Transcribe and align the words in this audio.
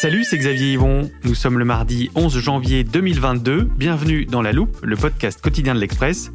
Salut, 0.00 0.24
c'est 0.24 0.38
Xavier 0.38 0.72
Yvon. 0.72 1.10
Nous 1.24 1.34
sommes 1.34 1.58
le 1.58 1.66
mardi 1.66 2.10
11 2.14 2.38
janvier 2.38 2.84
2022. 2.84 3.64
Bienvenue 3.64 4.24
dans 4.24 4.40
La 4.40 4.50
Loupe, 4.50 4.78
le 4.82 4.96
podcast 4.96 5.42
quotidien 5.42 5.74
de 5.74 5.78
l'Express. 5.78 6.30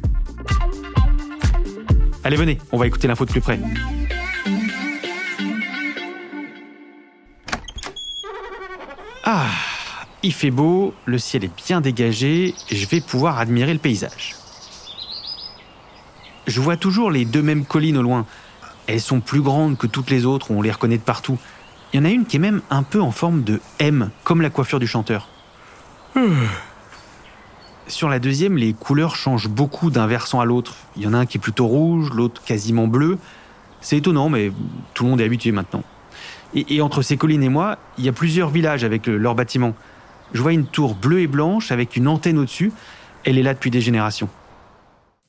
Allez, 2.22 2.36
venez, 2.36 2.58
on 2.70 2.78
va 2.78 2.86
écouter 2.86 3.08
l'info 3.08 3.24
de 3.24 3.32
plus 3.32 3.40
près. 3.40 3.58
Ah, 9.24 9.48
il 10.22 10.32
fait 10.32 10.52
beau, 10.52 10.94
le 11.04 11.18
ciel 11.18 11.42
est 11.42 11.56
bien 11.66 11.80
dégagé, 11.80 12.54
je 12.70 12.86
vais 12.86 13.00
pouvoir 13.00 13.40
admirer 13.40 13.72
le 13.72 13.80
paysage. 13.80 14.36
Je 16.46 16.60
vois 16.60 16.76
toujours 16.76 17.10
les 17.10 17.24
deux 17.24 17.42
mêmes 17.42 17.64
collines 17.64 17.96
au 17.96 18.02
loin. 18.02 18.26
Elles 18.86 19.00
sont 19.00 19.18
plus 19.18 19.40
grandes 19.40 19.76
que 19.76 19.88
toutes 19.88 20.10
les 20.10 20.24
autres, 20.24 20.52
on 20.52 20.62
les 20.62 20.70
reconnaît 20.70 20.98
de 20.98 21.02
partout. 21.02 21.40
Il 21.92 22.00
y 22.00 22.02
en 22.02 22.04
a 22.04 22.10
une 22.10 22.26
qui 22.26 22.36
est 22.36 22.40
même 22.40 22.62
un 22.70 22.82
peu 22.82 23.00
en 23.00 23.10
forme 23.12 23.42
de 23.42 23.60
M, 23.78 24.10
comme 24.24 24.42
la 24.42 24.50
coiffure 24.50 24.80
du 24.80 24.86
chanteur. 24.86 25.28
Sur 27.88 28.08
la 28.08 28.18
deuxième, 28.18 28.56
les 28.56 28.72
couleurs 28.72 29.14
changent 29.14 29.48
beaucoup 29.48 29.90
d'un 29.90 30.06
versant 30.06 30.40
à 30.40 30.44
l'autre. 30.44 30.74
Il 30.96 31.02
y 31.02 31.06
en 31.06 31.12
a 31.14 31.18
un 31.18 31.26
qui 31.26 31.38
est 31.38 31.40
plutôt 31.40 31.66
rouge, 31.66 32.10
l'autre 32.12 32.42
quasiment 32.44 32.88
bleu. 32.88 33.18
C'est 33.80 33.98
étonnant, 33.98 34.28
mais 34.28 34.50
tout 34.94 35.04
le 35.04 35.10
monde 35.10 35.20
est 35.20 35.24
habitué 35.24 35.52
maintenant. 35.52 35.84
Et, 36.54 36.76
et 36.76 36.80
entre 36.80 37.02
ces 37.02 37.16
collines 37.16 37.42
et 37.42 37.48
moi, 37.48 37.78
il 37.98 38.04
y 38.04 38.08
a 38.08 38.12
plusieurs 38.12 38.48
villages 38.48 38.82
avec 38.82 39.06
le- 39.06 39.18
leurs 39.18 39.34
bâtiments. 39.34 39.74
Je 40.32 40.42
vois 40.42 40.52
une 40.52 40.66
tour 40.66 40.94
bleue 40.96 41.20
et 41.20 41.26
blanche 41.28 41.70
avec 41.70 41.96
une 41.96 42.08
antenne 42.08 42.38
au-dessus. 42.38 42.72
Elle 43.24 43.38
est 43.38 43.42
là 43.42 43.54
depuis 43.54 43.70
des 43.70 43.80
générations. 43.80 44.28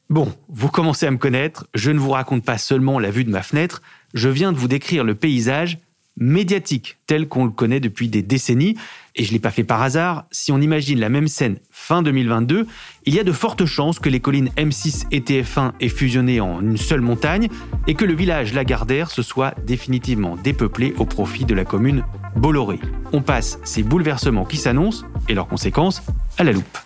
Bon, 0.09 0.33
vous 0.49 0.69
commencez 0.69 1.05
à 1.05 1.11
me 1.11 1.17
connaître, 1.17 1.67
je 1.75 1.92
ne 1.92 1.99
vous 1.99 2.11
raconte 2.11 2.44
pas 2.44 2.58
seulement 2.58 2.97
la 2.97 3.11
vue 3.11 3.25
de 3.25 3.30
ma 3.30 3.44
fenêtre, 3.44 3.81
je 4.14 4.30
viens 4.30 4.53
de 4.53 4.58
vous 4.58 4.69
décrire 4.69 5.03
le 5.03 5.16
paysage 5.16 5.80
médiatique 6.18 6.98
tel 7.08 7.28
qu'on 7.28 7.46
le 7.46 7.52
connaît 7.52 7.80
depuis 7.80 8.08
des 8.08 8.22
décennies, 8.22 8.76
et 9.16 9.23
je 9.23 9.30
ne 9.30 9.34
l'ai 9.34 9.40
pas 9.40 9.52
fait 9.52 9.64
par 9.64 9.82
hasard, 9.82 10.26
si 10.32 10.52
on 10.52 10.60
imagine 10.60 11.00
la 11.00 11.10
même 11.10 11.28
scène 11.28 11.58
fin 11.72 12.02
2022, 12.02 12.68
il 13.06 13.14
y 13.14 13.20
a 13.20 13.23
de 13.23 13.32
fortes 13.32 13.66
chances 13.66 14.00
que 14.00 14.10
les 14.10 14.20
collines 14.20 14.50
M6 14.58 15.06
et 15.11 15.22
TF1 15.22 15.73
aient 15.80 15.89
fusionné 15.89 16.39
en 16.39 16.61
une 16.61 16.77
seule 16.77 17.02
montagne, 17.02 17.50
et 17.88 17.95
que 17.95 18.06
le 18.06 18.14
village 18.14 18.54
Lagardère 18.54 19.10
se 19.11 19.22
soit 19.22 19.56
définitivement 19.66 20.36
dépeuplé 20.36 20.94
au 20.98 21.06
profit 21.06 21.45
de 21.45 21.54
la 21.54 21.66
commune 21.66 22.04
Bolloré. 22.36 22.80
On 23.14 23.22
passe 23.22 23.60
ces 23.64 23.83
bouleversements 23.83 24.45
qui 24.45 24.58
s'annoncent, 24.58 25.06
et 25.30 25.33
leurs 25.33 25.48
conséquences, 25.48 26.04
à 26.38 26.44
la 26.44 26.52
loupe. 26.52 26.77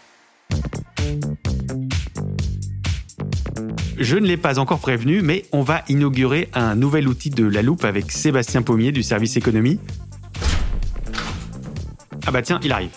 Je 4.01 4.17
ne 4.17 4.25
l'ai 4.25 4.35
pas 4.37 4.57
encore 4.57 4.79
prévenu, 4.79 5.21
mais 5.21 5.45
on 5.51 5.61
va 5.61 5.83
inaugurer 5.87 6.49
un 6.55 6.73
nouvel 6.75 7.07
outil 7.07 7.29
de 7.29 7.45
la 7.45 7.61
loupe 7.61 7.85
avec 7.85 8.11
Sébastien 8.11 8.63
Pommier 8.63 8.91
du 8.91 9.03
service 9.03 9.37
économie. 9.37 9.79
Ah 12.25 12.31
bah 12.31 12.41
tiens, 12.41 12.59
il 12.63 12.71
arrive. 12.71 12.89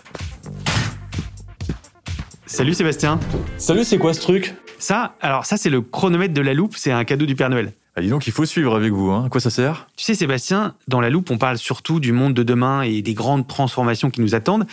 Salut 2.47 2.72
Sébastien. 2.72 3.20
Salut, 3.59 3.84
c'est 3.84 3.98
quoi 3.98 4.14
ce 4.14 4.20
truc? 4.22 4.54
Ça, 4.78 5.14
alors 5.20 5.44
ça 5.44 5.59
c'est 5.59 5.69
le 5.70 5.82
chronomètre 5.82 6.32
de 6.32 6.41
la 6.41 6.54
loupe, 6.54 6.75
c'est 6.75 6.91
un 6.91 7.04
cadeau 7.04 7.26
du 7.26 7.34
Père 7.37 7.50
Noël. 7.50 7.75
ah, 7.97 8.00
Dis 8.00 8.09
donc, 8.09 8.26
il 8.26 8.32
faut 8.32 8.47
suivre 8.47 8.75
avec 8.75 8.93
vous. 8.93 9.10
Hein. 9.10 9.26
À 9.26 9.28
quoi 9.28 9.43
ça 9.43 9.50
sert? 9.50 9.88
Tu 9.97 10.04
sais 10.04 10.14
Sébastien, 10.14 10.75
dans 10.88 11.03
la 11.03 11.10
loupe 11.10 11.31
on 11.31 11.37
parle 11.37 11.59
surtout 11.59 12.00
du 12.00 12.12
monde 12.12 12.32
de 12.32 12.43
demain 12.43 12.81
et 12.81 13.03
des 13.03 13.14
grandes 13.14 13.47
transformations 13.47 14.10
qui 14.10 14.22
nous 14.22 14.34
attendent. 14.34 14.66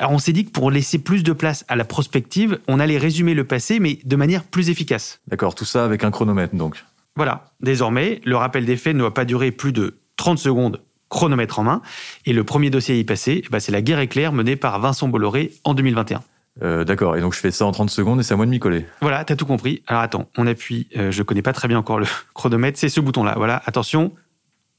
Alors 0.00 0.12
on 0.12 0.18
s'est 0.18 0.32
dit 0.32 0.46
que 0.46 0.50
pour 0.50 0.70
laisser 0.70 0.98
plus 0.98 1.22
de 1.22 1.32
place 1.34 1.66
à 1.68 1.76
la 1.76 1.84
prospective, 1.84 2.58
on 2.68 2.80
allait 2.80 2.96
résumer 2.96 3.34
le 3.34 3.44
passé 3.44 3.78
mais 3.80 3.98
de 4.02 4.16
manière 4.16 4.44
plus 4.44 4.70
efficace. 4.70 5.20
D'accord, 5.28 5.54
tout 5.54 5.66
ça 5.66 5.84
avec 5.84 6.04
un 6.04 6.10
chronomètre 6.10 6.56
donc. 6.56 6.82
Voilà, 7.16 7.52
désormais, 7.60 8.22
le 8.24 8.34
rappel 8.36 8.64
des 8.64 8.78
faits 8.78 8.94
ne 8.94 9.00
doit 9.00 9.12
pas 9.12 9.26
durer 9.26 9.50
plus 9.50 9.72
de 9.72 9.98
30 10.16 10.38
secondes 10.38 10.80
chronomètre 11.10 11.58
en 11.58 11.64
main. 11.64 11.82
Et 12.24 12.32
le 12.32 12.44
premier 12.44 12.70
dossier 12.70 12.94
à 12.94 12.98
y 12.98 13.04
passer, 13.04 13.42
eh 13.44 13.48
ben, 13.50 13.60
c'est 13.60 13.72
la 13.72 13.82
guerre 13.82 13.98
éclair 13.98 14.32
menée 14.32 14.56
par 14.56 14.80
Vincent 14.80 15.08
Bolloré 15.08 15.52
en 15.64 15.74
2021. 15.74 16.22
Euh, 16.62 16.84
D'accord, 16.84 17.16
et 17.16 17.20
donc 17.20 17.34
je 17.34 17.40
fais 17.40 17.50
ça 17.50 17.66
en 17.66 17.72
30 17.72 17.90
secondes 17.90 18.20
et 18.20 18.22
c'est 18.22 18.32
à 18.32 18.36
moi 18.38 18.46
de 18.46 18.50
m'y 18.50 18.58
coller. 18.58 18.86
Voilà, 19.02 19.24
t'as 19.24 19.36
tout 19.36 19.44
compris. 19.44 19.82
Alors 19.86 20.00
attends, 20.00 20.30
on 20.38 20.46
appuie, 20.46 20.88
euh, 20.96 21.10
je 21.10 21.22
connais 21.22 21.42
pas 21.42 21.52
très 21.52 21.68
bien 21.68 21.78
encore 21.78 21.98
le 21.98 22.06
chronomètre, 22.34 22.78
c'est 22.78 22.88
ce 22.88 23.00
bouton-là. 23.00 23.34
Voilà, 23.36 23.60
attention, 23.66 24.14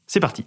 c'est 0.08 0.20
parti. 0.20 0.46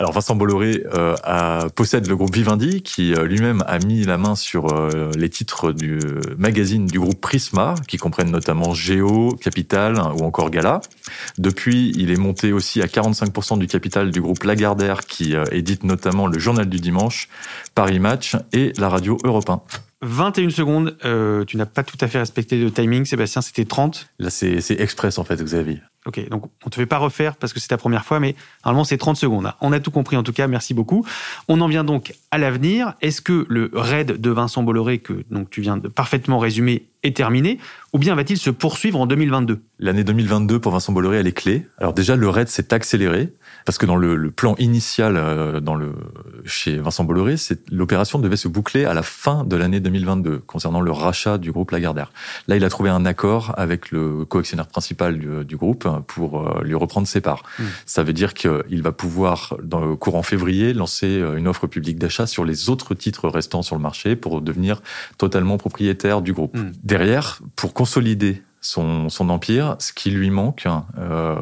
Alors 0.00 0.12
Vincent 0.12 0.34
Bolloré 0.34 0.82
euh, 0.94 1.14
a- 1.24 1.66
possède 1.76 2.06
le 2.08 2.16
groupe 2.16 2.34
Vivendi 2.34 2.80
qui 2.80 3.12
euh, 3.12 3.24
lui-même 3.26 3.62
a 3.66 3.78
mis 3.80 4.02
la 4.04 4.16
main 4.16 4.34
sur 4.34 4.72
euh, 4.72 5.10
les 5.14 5.28
titres 5.28 5.72
du 5.72 5.98
magazine 6.38 6.86
du 6.86 6.98
groupe 6.98 7.20
Prisma 7.20 7.74
qui 7.86 7.98
comprennent 7.98 8.30
notamment 8.30 8.72
Géo, 8.72 9.36
Capital 9.36 9.98
ou 10.18 10.24
encore 10.24 10.48
Gala. 10.48 10.80
Depuis, 11.36 11.92
il 11.98 12.10
est 12.10 12.16
monté 12.16 12.54
aussi 12.54 12.80
à 12.80 12.86
45% 12.86 13.58
du 13.58 13.66
capital 13.66 14.10
du 14.10 14.22
groupe 14.22 14.42
Lagardère 14.44 15.00
qui 15.00 15.36
euh, 15.36 15.44
édite 15.52 15.84
notamment 15.84 16.26
le 16.26 16.38
Journal 16.38 16.66
du 16.66 16.78
Dimanche, 16.80 17.28
Paris 17.74 17.98
Match 17.98 18.36
et 18.54 18.72
la 18.78 18.88
radio 18.88 19.18
Europe 19.22 19.50
1. 19.50 19.60
21 20.02 20.48
secondes, 20.48 20.96
euh, 21.04 21.44
tu 21.44 21.58
n'as 21.58 21.66
pas 21.66 21.82
tout 21.82 21.98
à 22.00 22.08
fait 22.08 22.18
respecté 22.20 22.56
le 22.56 22.70
timing, 22.70 23.04
Sébastien, 23.04 23.42
c'était 23.42 23.66
30. 23.66 24.08
Là, 24.18 24.30
c'est 24.30 24.56
express 24.80 25.18
en 25.18 25.24
fait, 25.24 25.36
Xavier. 25.44 25.82
Ok, 26.10 26.28
donc 26.28 26.50
on 26.66 26.70
te 26.70 26.74
fait 26.74 26.86
pas 26.86 26.98
refaire 26.98 27.36
parce 27.36 27.52
que 27.52 27.60
c'est 27.60 27.68
ta 27.68 27.76
première 27.76 28.04
fois, 28.04 28.18
mais 28.18 28.34
normalement 28.64 28.82
c'est 28.82 28.98
30 28.98 29.16
secondes. 29.16 29.52
On 29.60 29.70
a 29.70 29.78
tout 29.78 29.92
compris 29.92 30.16
en 30.16 30.24
tout 30.24 30.32
cas, 30.32 30.48
merci 30.48 30.74
beaucoup. 30.74 31.06
On 31.46 31.60
en 31.60 31.68
vient 31.68 31.84
donc 31.84 32.14
à 32.32 32.38
l'avenir. 32.38 32.94
Est-ce 33.00 33.20
que 33.20 33.46
le 33.48 33.70
raid 33.72 34.20
de 34.20 34.30
Vincent 34.30 34.64
Bolloré, 34.64 34.98
que 34.98 35.24
donc 35.30 35.50
tu 35.50 35.60
viens 35.60 35.76
de 35.76 35.86
parfaitement 35.86 36.40
résumer, 36.40 36.88
est 37.02 37.16
terminé 37.16 37.58
Ou 37.92 37.98
bien 37.98 38.14
va-t-il 38.14 38.38
se 38.38 38.50
poursuivre 38.50 39.00
en 39.00 39.06
2022 39.06 39.60
L'année 39.78 40.04
2022 40.04 40.58
pour 40.58 40.72
Vincent 40.72 40.92
Bolloré, 40.92 41.18
elle 41.18 41.26
est 41.26 41.32
clé. 41.32 41.66
Alors 41.78 41.94
déjà, 41.94 42.16
le 42.16 42.28
raid 42.28 42.48
s'est 42.48 42.74
accéléré 42.74 43.32
parce 43.64 43.78
que 43.78 43.86
dans 43.86 43.96
le, 43.96 44.30
plan 44.30 44.54
initial 44.58 45.16
euh, 45.16 45.60
dans 45.60 45.74
le, 45.74 45.92
chez 46.44 46.76
Vincent 46.78 47.04
Bolloré, 47.04 47.36
l'opération 47.70 48.18
devait 48.18 48.36
se 48.36 48.48
boucler 48.48 48.84
à 48.84 48.94
la 48.94 49.02
fin 49.02 49.44
de 49.44 49.56
l'année 49.56 49.80
2022 49.80 50.38
concernant 50.38 50.80
le 50.80 50.90
rachat 50.90 51.38
du 51.38 51.52
groupe 51.52 51.70
Lagardère. 51.70 52.12
Là, 52.48 52.56
il 52.56 52.64
a 52.64 52.68
trouvé 52.68 52.90
un 52.90 53.06
accord 53.06 53.54
avec 53.56 53.90
le 53.90 54.24
coactionnaire 54.24 54.66
principal 54.66 55.18
du, 55.18 55.44
du 55.44 55.56
groupe 55.56 55.88
pour 56.06 56.40
euh, 56.40 56.62
lui 56.62 56.74
reprendre 56.74 57.06
ses 57.06 57.20
parts. 57.20 57.42
Mm. 57.58 57.64
Ça 57.86 58.02
veut 58.02 58.12
dire 58.12 58.34
qu'il 58.34 58.82
va 58.82 58.92
pouvoir, 58.92 59.56
dans 59.62 59.80
le 59.80 59.96
courant 59.96 60.22
février, 60.22 60.72
lancer 60.72 61.06
euh, 61.06 61.36
une 61.36 61.48
offre 61.48 61.66
publique 61.66 61.98
d'achat 61.98 62.26
sur 62.26 62.44
les 62.44 62.70
autres 62.70 62.94
titres 62.94 63.28
restants 63.28 63.62
sur 63.62 63.76
le 63.76 63.82
marché 63.82 64.16
pour 64.16 64.40
devenir 64.40 64.82
totalement 65.18 65.58
propriétaire 65.58 66.22
du 66.22 66.32
groupe. 66.32 66.56
Mm. 66.56 66.72
Derrière, 66.82 67.40
pour 67.56 67.74
consolider 67.74 68.42
son, 68.60 69.08
son 69.08 69.28
empire, 69.30 69.76
ce 69.78 69.92
qui 69.92 70.10
lui 70.10 70.30
manque, 70.30 70.66
euh, 70.98 71.36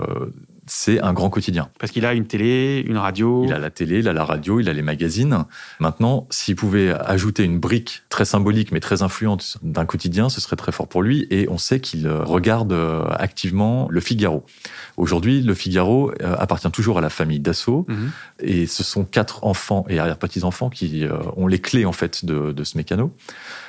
c'est 0.69 1.01
un 1.01 1.13
grand 1.13 1.31
quotidien. 1.31 1.71
Parce 1.79 1.91
qu'il 1.91 2.05
a 2.05 2.13
une 2.13 2.27
télé, 2.27 2.85
une 2.87 2.99
radio. 2.99 3.45
Il 3.45 3.53
a 3.53 3.59
la 3.59 3.71
télé, 3.71 3.99
il 3.99 4.09
a 4.09 4.13
la 4.13 4.25
radio, 4.25 4.61
il 4.61 4.69
a 4.69 4.73
les 4.73 4.83
magazines. 4.83 5.45
Maintenant, 5.81 6.27
s'il 6.31 6.57
pouvait 6.57 6.93
ajouter 6.93 7.43
une 7.43 7.59
brique 7.59 8.03
très 8.11 8.25
symbolique 8.25 8.71
mais 8.71 8.81
très 8.81 9.03
influente 9.03 9.57
d'un 9.63 9.87
quotidien, 9.87 10.29
ce 10.29 10.41
serait 10.41 10.57
très 10.57 10.73
fort 10.73 10.87
pour 10.87 11.03
lui. 11.03 11.27
Et 11.31 11.49
on 11.49 11.59
sait 11.59 11.81
qu'il 11.81 12.07
euh, 12.07 12.23
regarde 12.23 12.73
euh, 12.73 13.05
activement 13.19 13.89
le 13.91 14.01
Figaro. 14.01 14.45
Aujourd'hui, 14.97 15.41
le 15.43 15.55
Figaro 15.55 16.13
euh, 16.23 16.37
appartient 16.39 16.71
toujours 16.71 16.99
à 16.99 17.01
la 17.01 17.11
famille 17.11 17.41
Dassault. 17.41 17.87
Mhm. 17.89 18.11
Et 18.41 18.67
ce 18.67 18.85
sont 18.85 19.05
quatre 19.05 19.45
enfants 19.45 19.87
et 19.89 19.99
arrière-petits-enfants 19.99 20.71
qui 20.71 21.05
ont 21.37 21.47
les 21.47 21.59
clés 21.59 21.85
en 21.85 21.93
fait 21.93 22.25
de, 22.25 22.53
de 22.53 22.65
ce 22.65 22.77
mécano. 22.77 23.13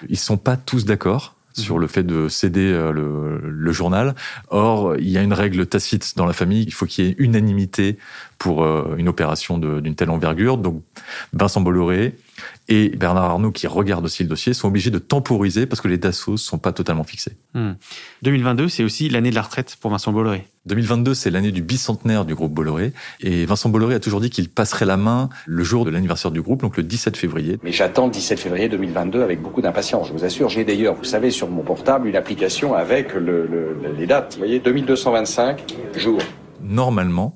Ils 0.10 0.18
sont 0.18 0.38
pas 0.38 0.58
tous 0.58 0.86
d'accord 0.86 1.36
sur 1.54 1.76
mhm. 1.76 1.82
le 1.82 1.88
fait 1.88 2.04
de 2.04 2.28
céder 2.28 2.72
le, 2.94 3.40
le, 3.44 3.72
journal. 3.72 4.16
Or, 4.50 4.96
il 4.98 5.10
y 5.10 5.18
a 5.18 5.24
une 5.24 5.34
règle 5.34 5.66
tacite 5.66 6.16
dans 6.16 6.26
la 6.26 6.34
famille, 6.34 6.64
il 6.64 6.74
faut 6.74 6.86
qu'il 6.86 7.06
y 7.06 7.10
ait 7.10 7.16
unanimité 7.18 7.98
pour 8.38 8.66
une 8.98 9.10
opération 9.10 9.58
d'une 9.58 9.96
telle 9.96 10.10
envergure. 10.10 10.58
Donc, 10.58 10.82
Vincent 11.34 11.62
Bolloré 11.62 12.16
et 12.68 12.90
Bernard 12.90 13.26
Arnault, 13.26 13.52
qui 13.52 13.68
regarde 13.68 14.06
aussi 14.06 14.24
le 14.24 14.30
dossier, 14.30 14.54
sont 14.54 14.68
obligés 14.68 14.92
de 14.92 15.00
temporiser 15.00 15.66
parce 15.66 15.82
que 15.82 15.88
les 15.88 15.98
DASSOS 15.98 16.34
ne 16.34 16.38
sont 16.38 16.58
pas 16.58 16.72
totalement 16.72 17.04
fixés. 17.04 17.38
2022, 18.22 18.66
hmm. 18.66 18.70
c'est 18.70 18.84
aussi 18.84 19.10
l'année 19.10 19.32
de 19.32 19.36
la 19.36 19.42
retraite 19.42 19.78
pour 19.80 19.92
Vincent 19.92 20.12
Bolloré. 20.12 20.46
2022, 20.66 21.14
c'est 21.16 21.32
l'année 21.32 21.52
du 21.52 21.62
bicentenaire 21.62 22.26
du 22.26 22.36
groupe 22.36 22.54
Bolloré. 22.54 22.94
Et 23.22 23.46
Vincent 23.46 23.70
Bolloré 23.70 23.96
a 23.96 24.00
toujours 24.00 24.22
dit 24.22 24.30
qu'il 24.30 24.50
passerait 24.50 24.86
la 24.86 24.98
main 24.98 25.30
le 25.48 25.64
jour 25.64 25.84
de 25.84 25.90
l'anniversaire 25.90 26.32
du 26.32 26.42
groupe, 26.42 26.62
donc 26.62 26.78
le 26.78 26.84
17 26.84 27.18
février. 27.18 27.58
Mais 27.64 27.72
j'attends 27.72 28.06
le 28.06 28.12
17 28.12 28.40
février 28.40 28.70
2022 28.70 29.24
avec 29.24 29.42
beaucoup 29.42 29.62
d'impatience. 29.62 30.08
Je 30.08 30.14
vous 30.14 30.24
assure, 30.24 30.50
j'ai 30.50 30.64
d'ailleurs, 30.64 30.96
vous 30.96 31.04
savez, 31.04 31.32
sur 31.32 31.50
mon 31.50 31.64
portable, 31.64 32.08
une 32.08 32.16
application 32.16 32.76
avec 32.76 33.14
les 33.16 34.06
dates. 34.06 34.34
Vous 34.34 34.40
voyez, 34.40 34.60
2225 34.60 35.64
jours. 35.96 36.22
Normalement, 36.62 37.36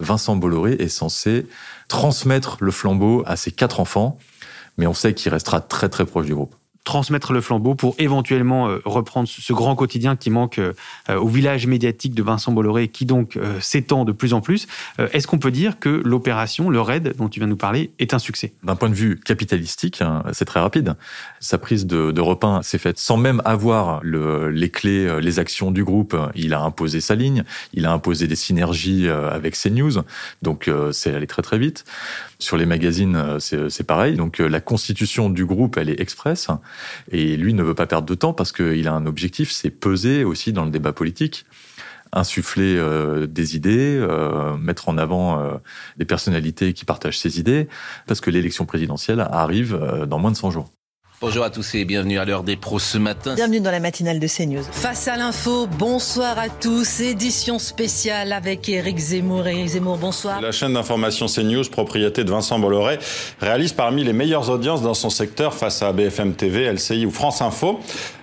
Vincent 0.00 0.36
Bolloré 0.36 0.72
est 0.72 0.88
censé 0.88 1.46
transmettre 1.88 2.58
le 2.60 2.70
flambeau 2.70 3.22
à 3.26 3.36
ses 3.36 3.52
quatre 3.52 3.80
enfants 3.80 4.18
mais 4.76 4.86
on 4.86 4.94
sait 4.94 5.14
qu'il 5.14 5.32
restera 5.32 5.60
très 5.60 5.88
très 5.88 6.04
proche 6.04 6.26
du 6.26 6.34
groupe 6.34 6.54
transmettre 6.84 7.32
le 7.32 7.40
flambeau 7.40 7.74
pour 7.74 7.94
éventuellement 7.98 8.68
euh, 8.68 8.80
reprendre 8.84 9.28
ce 9.28 9.52
grand 9.52 9.74
quotidien 9.74 10.16
qui 10.16 10.30
manque 10.30 10.58
euh, 10.58 10.72
au 11.08 11.28
village 11.28 11.66
médiatique 11.66 12.14
de 12.14 12.22
Vincent 12.22 12.52
Bolloré, 12.52 12.88
qui 12.88 13.06
donc 13.06 13.36
euh, 13.36 13.58
s'étend 13.60 14.04
de 14.04 14.12
plus 14.12 14.34
en 14.34 14.40
plus. 14.40 14.66
Est-ce 14.98 15.26
qu'on 15.26 15.38
peut 15.38 15.50
dire 15.50 15.78
que 15.78 15.88
l'opération, 15.88 16.68
le 16.68 16.80
raid 16.80 17.14
dont 17.16 17.28
tu 17.28 17.40
viens 17.40 17.46
de 17.46 17.52
nous 17.52 17.56
parler, 17.56 17.90
est 17.98 18.12
un 18.12 18.18
succès? 18.18 18.52
D'un 18.62 18.76
point 18.76 18.90
de 18.90 18.94
vue 18.94 19.18
capitalistique, 19.18 20.02
hein, 20.02 20.22
c'est 20.32 20.44
très 20.44 20.60
rapide. 20.60 20.94
Sa 21.40 21.58
prise 21.58 21.86
de, 21.86 22.12
de 22.12 22.20
repas 22.20 22.62
s'est 22.62 22.78
faite 22.78 22.98
sans 22.98 23.16
même 23.16 23.40
avoir 23.44 24.00
le, 24.02 24.50
les 24.50 24.70
clés, 24.70 25.20
les 25.20 25.38
actions 25.38 25.70
du 25.70 25.84
groupe. 25.84 26.16
Il 26.34 26.52
a 26.52 26.60
imposé 26.60 27.00
sa 27.00 27.14
ligne, 27.14 27.44
il 27.72 27.86
a 27.86 27.92
imposé 27.92 28.26
des 28.26 28.36
synergies 28.36 29.08
avec 29.08 29.56
CNews, 29.56 30.02
donc 30.42 30.70
c'est 30.92 31.14
allé 31.14 31.26
très 31.26 31.42
très 31.42 31.58
vite. 31.58 31.84
Sur 32.38 32.56
les 32.56 32.66
magazines, 32.66 33.38
c'est 33.38 33.86
pareil. 33.86 34.16
Donc 34.16 34.38
la 34.38 34.60
constitution 34.60 35.30
du 35.30 35.46
groupe, 35.46 35.76
elle 35.78 35.88
est 35.88 36.00
express. 36.00 36.50
Et 37.10 37.36
lui 37.36 37.54
ne 37.54 37.62
veut 37.62 37.74
pas 37.74 37.86
perdre 37.86 38.06
de 38.06 38.14
temps 38.14 38.32
parce 38.32 38.52
qu'il 38.52 38.88
a 38.88 38.92
un 38.92 39.06
objectif, 39.06 39.50
c'est 39.50 39.70
peser 39.70 40.24
aussi 40.24 40.52
dans 40.52 40.64
le 40.64 40.70
débat 40.70 40.92
politique 40.92 41.46
insuffler 42.14 42.76
euh, 42.76 43.26
des 43.26 43.56
idées, 43.56 43.98
euh, 44.00 44.56
mettre 44.56 44.88
en 44.88 44.96
avant 44.96 45.40
euh, 45.40 45.54
des 45.98 46.04
personnalités 46.04 46.72
qui 46.72 46.84
partagent 46.84 47.18
ses 47.18 47.38
idées, 47.38 47.68
parce 48.06 48.20
que 48.20 48.30
l'élection 48.30 48.66
présidentielle 48.66 49.20
arrive 49.20 49.78
dans 50.08 50.18
moins 50.18 50.30
de 50.30 50.36
100 50.36 50.50
jours. 50.52 50.70
Bonjour 51.26 51.42
à 51.42 51.48
tous 51.48 51.74
et 51.74 51.86
bienvenue 51.86 52.18
à 52.18 52.26
l'heure 52.26 52.42
des 52.42 52.54
pros 52.54 52.78
ce 52.78 52.98
matin. 52.98 53.34
Bienvenue 53.34 53.60
dans 53.60 53.70
la 53.70 53.80
matinale 53.80 54.20
de 54.20 54.26
CNews. 54.28 54.62
Face 54.70 55.08
à 55.08 55.16
l'info, 55.16 55.66
bonsoir 55.66 56.38
à 56.38 56.50
tous. 56.50 57.00
Édition 57.00 57.58
spéciale 57.58 58.30
avec 58.30 58.68
Eric 58.68 58.98
Zemmour. 58.98 59.46
Eric 59.46 59.68
Zemmour, 59.68 59.96
bonsoir. 59.96 60.42
La 60.42 60.52
chaîne 60.52 60.74
d'information 60.74 61.24
CNews, 61.24 61.64
propriété 61.70 62.24
de 62.24 62.30
Vincent 62.30 62.58
Bolloré, 62.58 62.98
réalise 63.40 63.72
parmi 63.72 64.04
les 64.04 64.12
meilleures 64.12 64.50
audiences 64.50 64.82
dans 64.82 64.92
son 64.92 65.08
secteur 65.08 65.54
face 65.54 65.80
à 65.80 65.94
BFM 65.94 66.34
TV, 66.34 66.70
LCI 66.70 67.06
ou 67.06 67.10
France 67.10 67.40
Info. 67.40 67.80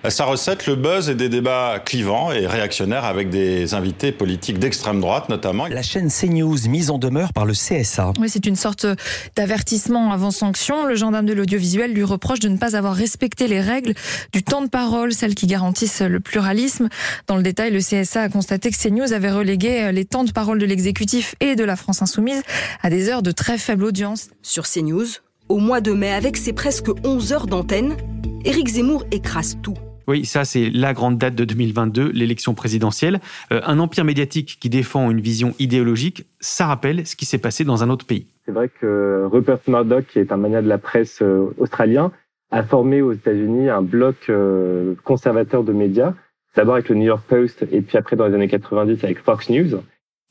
Sa 0.08 0.24
recette, 0.24 0.68
le 0.68 0.76
buzz 0.76 1.08
et 1.08 1.16
des 1.16 1.28
débats 1.28 1.80
clivants 1.84 2.30
et 2.30 2.46
réactionnaires 2.46 3.04
avec 3.04 3.30
des 3.30 3.74
invités 3.74 4.12
politiques 4.12 4.60
d'extrême 4.60 5.00
droite 5.00 5.28
notamment. 5.28 5.66
La 5.66 5.82
chaîne 5.82 6.08
CNews 6.08 6.68
mise 6.68 6.88
en 6.88 6.98
demeure 6.98 7.32
par 7.32 7.46
le 7.46 7.52
CSA. 7.52 8.12
Oui, 8.20 8.28
c'est 8.28 8.46
une 8.46 8.54
sorte 8.54 8.86
d'avertissement 9.34 10.12
avant 10.12 10.30
sanction. 10.30 10.86
Le 10.86 10.94
gendarme 10.94 11.26
de 11.26 11.32
l'audiovisuel 11.32 11.92
lui 11.92 12.04
reproche 12.04 12.38
de 12.38 12.48
ne 12.48 12.58
pas 12.58 12.76
avoir 12.76 12.91
respecter 12.92 13.48
les 13.48 13.60
règles 13.60 13.94
du 14.32 14.42
temps 14.42 14.62
de 14.62 14.68
parole, 14.68 15.12
celles 15.12 15.34
qui 15.34 15.46
garantissent 15.46 16.02
le 16.02 16.20
pluralisme. 16.20 16.88
Dans 17.26 17.36
le 17.36 17.42
détail, 17.42 17.72
le 17.72 17.80
CSA 17.80 18.22
a 18.22 18.28
constaté 18.28 18.70
que 18.70 18.76
CNews 18.76 19.12
avait 19.12 19.30
relégué 19.30 19.90
les 19.92 20.04
temps 20.04 20.24
de 20.24 20.32
parole 20.32 20.58
de 20.58 20.66
l'exécutif 20.66 21.34
et 21.40 21.56
de 21.56 21.64
la 21.64 21.76
France 21.76 22.02
insoumise 22.02 22.42
à 22.82 22.90
des 22.90 23.08
heures 23.08 23.22
de 23.22 23.32
très 23.32 23.58
faible 23.58 23.84
audience. 23.84 24.30
Sur 24.42 24.64
CNews, 24.68 25.06
au 25.48 25.58
mois 25.58 25.80
de 25.80 25.92
mai, 25.92 26.12
avec 26.12 26.36
ses 26.36 26.52
presque 26.52 26.88
11 27.04 27.32
heures 27.32 27.46
d'antenne, 27.46 27.96
Éric 28.44 28.68
Zemmour 28.68 29.04
écrase 29.10 29.58
tout. 29.62 29.76
Oui, 30.08 30.24
ça 30.24 30.44
c'est 30.44 30.70
la 30.70 30.94
grande 30.94 31.18
date 31.18 31.34
de 31.34 31.44
2022, 31.44 32.10
l'élection 32.12 32.54
présidentielle. 32.54 33.20
Euh, 33.52 33.60
un 33.64 33.78
empire 33.78 34.04
médiatique 34.04 34.58
qui 34.60 34.68
défend 34.68 35.10
une 35.10 35.20
vision 35.20 35.54
idéologique, 35.58 36.26
ça 36.40 36.66
rappelle 36.66 37.06
ce 37.06 37.16
qui 37.16 37.24
s'est 37.24 37.38
passé 37.38 37.64
dans 37.64 37.82
un 37.82 37.90
autre 37.90 38.06
pays. 38.06 38.26
C'est 38.44 38.52
vrai 38.52 38.68
que 38.80 39.28
Rupert 39.30 39.58
Murdoch, 39.68 40.04
qui 40.06 40.18
est 40.18 40.32
un 40.32 40.36
mania 40.36 40.62
de 40.62 40.68
la 40.68 40.78
presse 40.78 41.22
euh, 41.22 41.54
australien, 41.58 42.10
a 42.52 42.62
formé 42.62 43.02
aux 43.02 43.12
États-Unis 43.12 43.68
un 43.68 43.82
bloc 43.82 44.16
euh, 44.28 44.94
conservateur 45.04 45.64
de 45.64 45.72
médias, 45.72 46.14
d'abord 46.54 46.74
avec 46.74 46.88
le 46.88 46.94
New 46.94 47.06
York 47.06 47.24
Post 47.26 47.66
et 47.72 47.80
puis 47.80 47.98
après 47.98 48.14
dans 48.14 48.26
les 48.26 48.34
années 48.34 48.48
90 48.48 49.02
avec 49.02 49.18
Fox 49.18 49.48
News. 49.48 49.80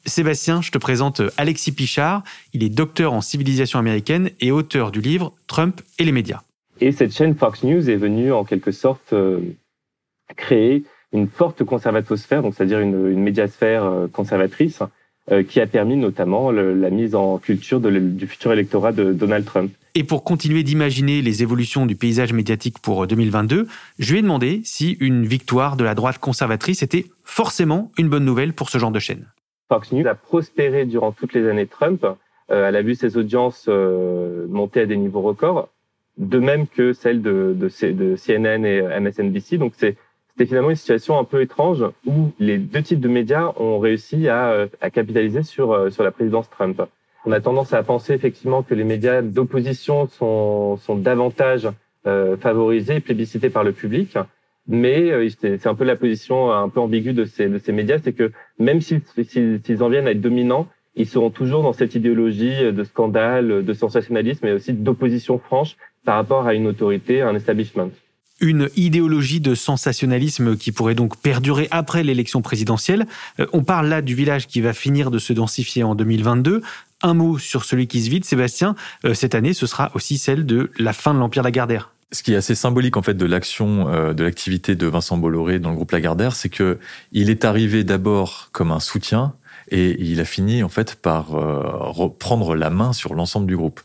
Sébastien, 0.05 0.61
je 0.61 0.71
te 0.71 0.77
présente 0.77 1.21
Alexis 1.37 1.71
Pichard. 1.71 2.23
Il 2.53 2.63
est 2.63 2.69
docteur 2.69 3.13
en 3.13 3.21
civilisation 3.21 3.79
américaine 3.79 4.29
et 4.39 4.51
auteur 4.51 4.91
du 4.91 5.01
livre 5.01 5.33
Trump 5.47 5.81
et 5.99 6.03
les 6.03 6.11
médias. 6.11 6.41
Et 6.79 6.91
cette 6.91 7.13
chaîne 7.13 7.35
Fox 7.35 7.63
News 7.63 7.89
est 7.89 7.97
venue 7.97 8.31
en 8.31 8.43
quelque 8.43 8.71
sorte 8.71 9.13
euh, 9.13 9.39
créer 10.35 10.83
une 11.13 11.27
forte 11.27 11.63
conservatosphère, 11.63 12.41
donc 12.41 12.55
c'est-à-dire 12.55 12.79
une, 12.79 13.09
une 13.09 13.21
médiasphère 13.21 13.83
euh, 13.83 14.07
conservatrice, 14.07 14.81
euh, 14.81 14.85
qui 15.47 15.61
a 15.61 15.67
permis 15.67 15.95
notamment 15.95 16.51
la 16.51 16.89
mise 16.89 17.15
en 17.15 17.37
culture 17.37 17.79
du 17.79 18.27
futur 18.27 18.51
électorat 18.51 18.91
de 18.91 19.13
Donald 19.13 19.45
Trump. 19.45 19.71
Et 19.93 20.05
pour 20.05 20.23
continuer 20.23 20.63
d'imaginer 20.63 21.21
les 21.21 21.43
évolutions 21.43 21.85
du 21.85 21.97
paysage 21.97 22.31
médiatique 22.31 22.79
pour 22.79 23.07
2022, 23.07 23.57
euh, 23.57 23.65
je 23.99 24.13
lui 24.13 24.19
ai 24.19 24.21
demandé 24.21 24.61
si 24.63 24.97
une 25.01 25.25
victoire 25.25 25.75
de 25.75 25.83
la 25.83 25.95
droite 25.95 26.17
conservatrice 26.17 26.81
était 26.81 27.05
forcément 27.25 27.91
une 27.97 28.07
bonne 28.07 28.23
nouvelle 28.23 28.53
pour 28.53 28.69
ce 28.69 28.77
genre 28.77 28.91
de 28.91 28.99
chaîne. 28.99 29.27
Fox 29.67 29.91
News 29.91 30.07
a 30.07 30.15
prospéré 30.15 30.85
durant 30.85 31.11
toutes 31.11 31.33
les 31.33 31.47
années 31.47 31.67
Trump. 31.67 32.05
Euh, 32.05 32.69
elle 32.69 32.75
a 32.77 32.81
vu 32.81 32.95
ses 32.95 33.17
audiences 33.17 33.67
monter 33.67 34.81
à 34.81 34.85
des 34.85 34.95
niveaux 34.95 35.21
records, 35.21 35.67
de 36.17 36.39
même 36.39 36.67
que 36.67 36.93
celles 36.93 37.21
de, 37.21 37.53
de 37.57 38.15
CNN 38.15 38.65
et 38.65 38.81
MSNBC. 38.99 39.57
Donc 39.57 39.73
c'est 39.75 39.97
c'était 40.33 40.47
finalement 40.47 40.69
une 40.69 40.75
situation 40.75 41.19
un 41.19 41.23
peu 41.23 41.41
étrange 41.41 41.83
où 42.05 42.31
les 42.39 42.57
deux 42.57 42.81
types 42.81 42.99
de 42.99 43.07
médias 43.07 43.51
ont 43.57 43.79
réussi 43.79 44.27
à, 44.29 44.51
euh, 44.51 44.67
à 44.79 44.89
capitaliser 44.89 45.43
sur, 45.43 45.71
euh, 45.71 45.89
sur 45.89 46.03
la 46.03 46.11
présidence 46.11 46.49
Trump. 46.49 46.81
On 47.25 47.31
a 47.31 47.39
tendance 47.41 47.73
à 47.73 47.83
penser 47.83 48.13
effectivement 48.13 48.63
que 48.63 48.73
les 48.73 48.83
médias 48.83 49.21
d'opposition 49.21 50.07
sont, 50.07 50.77
sont 50.77 50.95
davantage 50.95 51.69
euh, 52.07 52.37
favorisés 52.37 52.95
et 52.95 52.99
plébiscités 52.99 53.49
par 53.49 53.63
le 53.63 53.73
public. 53.73 54.17
Mais 54.67 55.11
euh, 55.11 55.27
c'est 55.39 55.67
un 55.67 55.75
peu 55.75 55.83
la 55.83 55.95
position 55.95 56.51
un 56.51 56.69
peu 56.69 56.79
ambiguë 56.79 57.13
de 57.13 57.25
ces, 57.25 57.49
de 57.49 57.57
ces 57.57 57.71
médias, 57.71 57.99
c'est 58.03 58.13
que 58.13 58.31
même 58.57 58.79
s'ils 58.81 59.83
en 59.83 59.89
viennent 59.89 60.07
à 60.07 60.11
être 60.11 60.21
dominants, 60.21 60.67
ils 60.95 61.07
seront 61.07 61.29
toujours 61.29 61.63
dans 61.63 61.73
cette 61.73 61.95
idéologie 61.95 62.71
de 62.71 62.83
scandale, 62.83 63.63
de 63.63 63.73
sensationnalisme 63.73 64.45
et 64.47 64.51
aussi 64.51 64.73
d'opposition 64.73 65.39
franche 65.39 65.77
par 66.05 66.15
rapport 66.15 66.47
à 66.47 66.53
une 66.53 66.67
autorité, 66.67 67.21
à 67.21 67.29
un 67.29 67.35
establishment 67.35 67.91
une 68.41 68.69
idéologie 68.75 69.39
de 69.39 69.55
sensationnalisme 69.55 70.57
qui 70.57 70.71
pourrait 70.71 70.95
donc 70.95 71.17
perdurer 71.17 71.67
après 71.71 72.03
l'élection 72.03 72.41
présidentielle. 72.41 73.05
Euh, 73.39 73.45
on 73.53 73.63
parle 73.63 73.87
là 73.87 74.01
du 74.01 74.15
village 74.15 74.47
qui 74.47 74.61
va 74.61 74.73
finir 74.73 75.11
de 75.11 75.19
se 75.19 75.31
densifier 75.31 75.83
en 75.83 75.95
2022. 75.95 76.61
Un 77.03 77.13
mot 77.13 77.37
sur 77.37 77.63
celui 77.63 77.87
qui 77.87 78.01
se 78.01 78.09
vide, 78.09 78.25
Sébastien. 78.25 78.75
Euh, 79.05 79.13
cette 79.13 79.35
année, 79.35 79.53
ce 79.53 79.67
sera 79.67 79.91
aussi 79.95 80.17
celle 80.17 80.45
de 80.45 80.71
la 80.77 80.93
fin 80.93 81.13
de 81.13 81.19
l'Empire 81.19 81.43
Lagardère. 81.43 81.91
Ce 82.11 82.23
qui 82.23 82.33
est 82.33 82.35
assez 82.35 82.55
symbolique 82.55 82.97
en 82.97 83.01
fait 83.01 83.13
de 83.13 83.25
l'action, 83.25 83.87
euh, 83.87 84.13
de 84.13 84.23
l'activité 84.23 84.75
de 84.75 84.85
Vincent 84.85 85.17
Bolloré 85.17 85.59
dans 85.59 85.69
le 85.69 85.75
groupe 85.75 85.91
Lagardère, 85.91 86.35
c'est 86.35 86.49
que 86.49 86.77
il 87.13 87.29
est 87.29 87.45
arrivé 87.45 87.85
d'abord 87.85 88.49
comme 88.51 88.71
un 88.71 88.81
soutien 88.81 89.33
et 89.71 89.95
il 90.01 90.19
a 90.19 90.25
fini 90.25 90.63
en 90.63 90.69
fait 90.69 90.95
par 90.95 91.33
euh, 91.33 91.61
reprendre 91.63 92.55
la 92.55 92.69
main 92.69 92.91
sur 92.93 93.15
l'ensemble 93.15 93.47
du 93.47 93.55
groupe. 93.55 93.79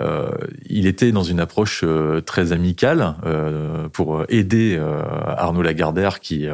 Euh, 0.00 0.30
il 0.68 0.86
était 0.86 1.12
dans 1.12 1.22
une 1.22 1.40
approche 1.40 1.80
euh, 1.82 2.20
très 2.20 2.52
amicale 2.52 3.14
euh, 3.24 3.88
pour 3.88 4.24
aider 4.28 4.78
Arnaud 5.26 5.62
Lagardère 5.62 6.20
qui 6.20 6.46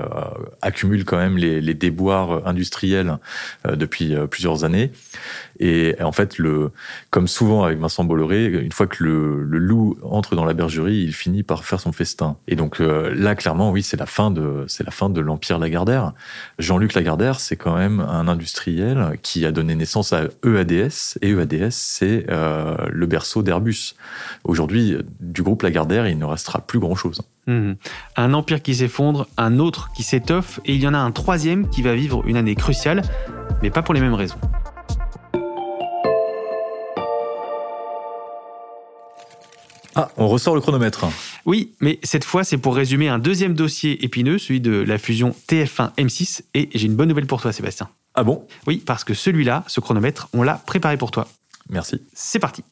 accumule 0.63 1.05
quand 1.05 1.17
même 1.17 1.37
les, 1.37 1.75
déboires 1.75 2.47
industriels 2.47 3.19
depuis 3.69 4.15
plusieurs 4.31 4.65
années. 4.65 4.93
Et 5.59 5.95
en 6.01 6.13
fait, 6.13 6.37
comme 7.11 7.29
souvent 7.29 7.65
avec 7.65 7.79
Vincent 7.79 8.05
Bolloré, 8.05 8.47
une 8.47 8.73
fois 8.73 8.87
que 8.87 9.03
le, 9.03 9.43
le 9.43 9.59
loup 9.59 9.99
entre 10.03 10.37
dans 10.37 10.45
la 10.45 10.55
bergerie, 10.55 10.99
il 10.99 11.13
finit 11.13 11.43
par 11.43 11.65
faire 11.65 11.81
son 11.81 11.93
festin. 11.93 12.37
Et 12.49 12.57
donc 12.57 12.79
là, 12.79 13.35
clairement, 13.35 13.71
oui, 13.71 13.83
c'est 13.83 13.99
la 13.99 14.07
fin 14.07 14.31
de 14.31 14.65
c'est 14.69 14.85
la 14.85 14.91
fin 14.93 15.11
de 15.11 15.21
l'empire 15.21 15.59
Lagardère. 15.59 16.13
Jean-Luc 16.59 16.95
Lagardère, 16.95 17.41
c'est 17.41 17.57
quand 17.57 17.77
même 17.77 18.01
un 18.01 18.29
industriel 18.29 18.76
qui 19.23 19.47
a 19.47 19.53
donné 19.53 19.75
naissance 19.75 20.13
à 20.13 20.25
EADS. 20.45 21.19
Et 21.23 21.31
EADS, 21.31 21.71
c'est 21.71 22.27
euh, 22.31 22.77
le 22.91 23.07
berceau 23.07 23.43
d'Airbus. 23.43 23.95
Aujourd'hui, 24.45 24.97
du 25.21 25.43
groupe 25.43 25.63
Lagardère, 25.63 26.09
il 26.09 26.19
ne 26.19 26.25
restera 26.25 26.61
plus 26.61 26.79
grand-chose. 26.79 27.23
Mmh. 27.47 27.73
Un 28.17 28.35
empire 28.35 28.63
qui 28.63 28.75
s'effondre, 28.75 29.27
un 29.37 29.59
autre 29.59 29.91
qui 29.95 30.03
s'étoffe, 30.03 30.61
et 30.65 30.75
il 30.75 30.81
y 30.81 30.89
en 30.89 30.95
a 30.95 30.99
un 30.99 31.13
troisième 31.13 31.69
qui 31.69 31.83
va 31.83 31.95
vivre 31.95 32.23
une 32.27 32.37
année 32.37 32.55
cruciale, 32.55 33.03
mais 33.63 33.71
pas 33.71 33.83
pour 33.83 33.95
les 33.95 34.01
mêmes 34.01 34.15
raisons. 34.15 34.39
Ah, 39.99 40.11
on 40.19 40.29
ressort 40.29 40.55
le 40.55 40.61
chronomètre. 40.61 41.07
Oui, 41.47 41.73
mais 41.81 41.99
cette 42.03 42.25
fois, 42.25 42.45
c'est 42.45 42.59
pour 42.59 42.77
résumer 42.77 43.09
un 43.09 43.19
deuxième 43.19 43.55
dossier 43.55 44.05
épineux, 44.05 44.37
celui 44.37 44.61
de 44.61 44.73
la 44.73 44.99
fusion 44.99 45.35
TF1-M6. 45.49 46.43
Et 46.53 46.69
j'ai 46.75 46.87
une 46.87 46.97
bonne 46.97 47.09
nouvelle 47.09 47.27
pour 47.27 47.41
toi, 47.41 47.51
Sébastien. 47.51 47.89
Ah 48.17 48.25
bon? 48.25 48.47
Oui, 48.67 48.83
parce 48.85 49.05
que 49.05 49.13
celui-là, 49.13 49.63
ce 49.67 49.81
chronomètre, 49.81 50.29
on 50.33 50.43
l'a 50.43 50.55
préparé 50.55 50.97
pour 50.97 51.11
toi. 51.11 51.29
Merci. 51.69 52.03
C'est 52.15 52.39
parti. 52.39 52.65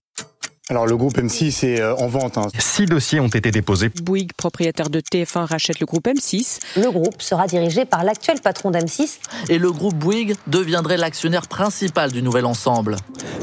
Alors 0.71 0.87
le 0.87 0.97
groupe 0.97 1.19
M6 1.19 1.67
est 1.67 1.81
euh, 1.83 1.95
en 1.97 2.07
vente. 2.07 2.39
Hein. 2.39 2.49
Six 2.59 2.87
dossiers 2.87 3.21
ont 3.21 3.29
été 3.29 3.51
déposés. 3.51 3.91
Bouygues, 4.03 4.33
propriétaire 4.33 4.89
de 4.89 4.99
TF1, 4.99 5.45
rachète 5.45 5.79
le 5.79 5.85
groupe 5.85 6.07
M6. 6.07 6.59
Le 6.77 6.91
groupe 6.91 7.21
sera 7.21 7.47
dirigé 7.47 7.85
par 7.85 8.03
l'actuel 8.03 8.41
patron 8.41 8.71
d'M6. 8.71 9.19
Et 9.51 9.59
le 9.59 9.71
groupe 9.71 9.95
Bouygues 9.95 10.35
deviendrait 10.47 10.97
l'actionnaire 10.97 11.49
principal 11.49 12.13
du 12.13 12.23
nouvel 12.23 12.47
ensemble. 12.47 12.97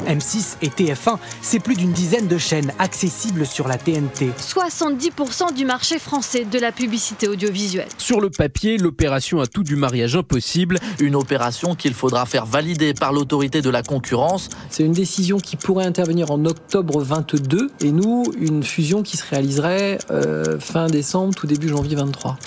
M6 0.07 0.55
et 0.63 0.69
TF1, 0.69 1.17
c'est 1.43 1.59
plus 1.59 1.75
d'une 1.75 1.91
dizaine 1.91 2.27
de 2.27 2.39
chaînes 2.39 2.73
accessibles 2.79 3.45
sur 3.45 3.67
la 3.67 3.77
TNT. 3.77 4.31
70% 4.39 5.53
du 5.53 5.63
marché 5.63 5.99
français 5.99 6.43
de 6.43 6.57
la 6.57 6.71
publicité 6.71 7.27
audiovisuelle. 7.27 7.87
Sur 7.99 8.19
le 8.19 8.31
papier, 8.31 8.79
l'opération 8.79 9.41
a 9.41 9.45
tout 9.45 9.63
du 9.63 9.75
mariage 9.75 10.15
impossible. 10.15 10.79
Une 10.99 11.15
opération 11.15 11.75
qu'il 11.75 11.93
faudra 11.93 12.25
faire 12.25 12.47
valider 12.47 12.95
par 12.95 13.13
l'autorité 13.13 13.61
de 13.61 13.69
la 13.69 13.83
concurrence. 13.83 14.49
C'est 14.71 14.83
une 14.83 14.93
décision 14.93 15.37
qui 15.37 15.55
pourrait 15.55 15.85
intervenir 15.85 16.31
en 16.31 16.43
octobre 16.45 17.03
22 17.11 17.71
et 17.81 17.91
nous, 17.91 18.23
une 18.39 18.63
fusion 18.63 19.03
qui 19.03 19.17
se 19.17 19.25
réaliserait 19.29 19.97
euh, 20.11 20.57
fin 20.59 20.87
décembre, 20.87 21.35
tout 21.35 21.45
début 21.45 21.67
janvier 21.67 21.97
23. 21.97 22.37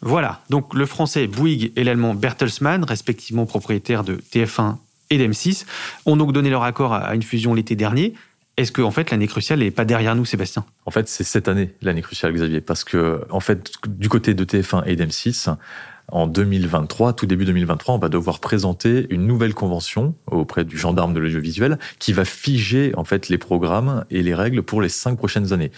Voilà, 0.00 0.40
donc 0.48 0.72
le 0.72 0.86
français 0.86 1.26
Bouygues 1.26 1.72
et 1.76 1.84
l'allemand 1.84 2.14
Bertelsmann, 2.14 2.84
respectivement 2.84 3.44
propriétaires 3.44 4.02
de 4.02 4.16
TF1 4.16 4.76
et 5.10 5.18
d'M6, 5.18 5.66
ont 6.06 6.16
donc 6.16 6.32
donné 6.32 6.48
leur 6.48 6.62
accord 6.62 6.94
à 6.94 7.14
une 7.14 7.22
fusion 7.22 7.52
l'été 7.52 7.76
dernier. 7.76 8.14
Est-ce 8.56 8.72
que 8.72 8.80
en 8.80 8.90
fait 8.90 9.10
l'année 9.10 9.26
cruciale 9.26 9.58
n'est 9.58 9.70
pas 9.70 9.84
derrière 9.84 10.14
nous, 10.14 10.24
Sébastien? 10.24 10.64
En 10.86 10.90
fait, 10.90 11.06
c'est 11.06 11.24
cette 11.24 11.46
année 11.46 11.74
l'année 11.82 12.02
cruciale, 12.02 12.32
Xavier, 12.32 12.62
parce 12.62 12.82
que 12.82 13.26
en 13.28 13.40
fait, 13.40 13.72
du 13.86 14.08
côté 14.08 14.32
de 14.32 14.44
TF1 14.44 14.84
et 14.86 14.96
d'M6, 14.96 15.54
en 16.08 16.26
2023, 16.26 17.14
tout 17.14 17.26
début 17.26 17.44
2023, 17.44 17.94
on 17.94 17.98
va 17.98 18.08
devoir 18.08 18.40
présenter 18.40 19.06
une 19.10 19.26
nouvelle 19.26 19.54
convention 19.54 20.14
auprès 20.30 20.64
du 20.64 20.78
gendarme 20.78 21.14
de 21.14 21.20
l'audiovisuel 21.20 21.78
qui 21.98 22.12
va 22.12 22.24
figer 22.24 22.92
en 22.96 23.04
fait 23.04 23.28
les 23.28 23.38
programmes 23.38 24.04
et 24.10 24.22
les 24.22 24.34
règles 24.34 24.62
pour 24.62 24.82
les 24.82 24.88
cinq 24.88 25.16
prochaines 25.16 25.52
années. 25.52 25.72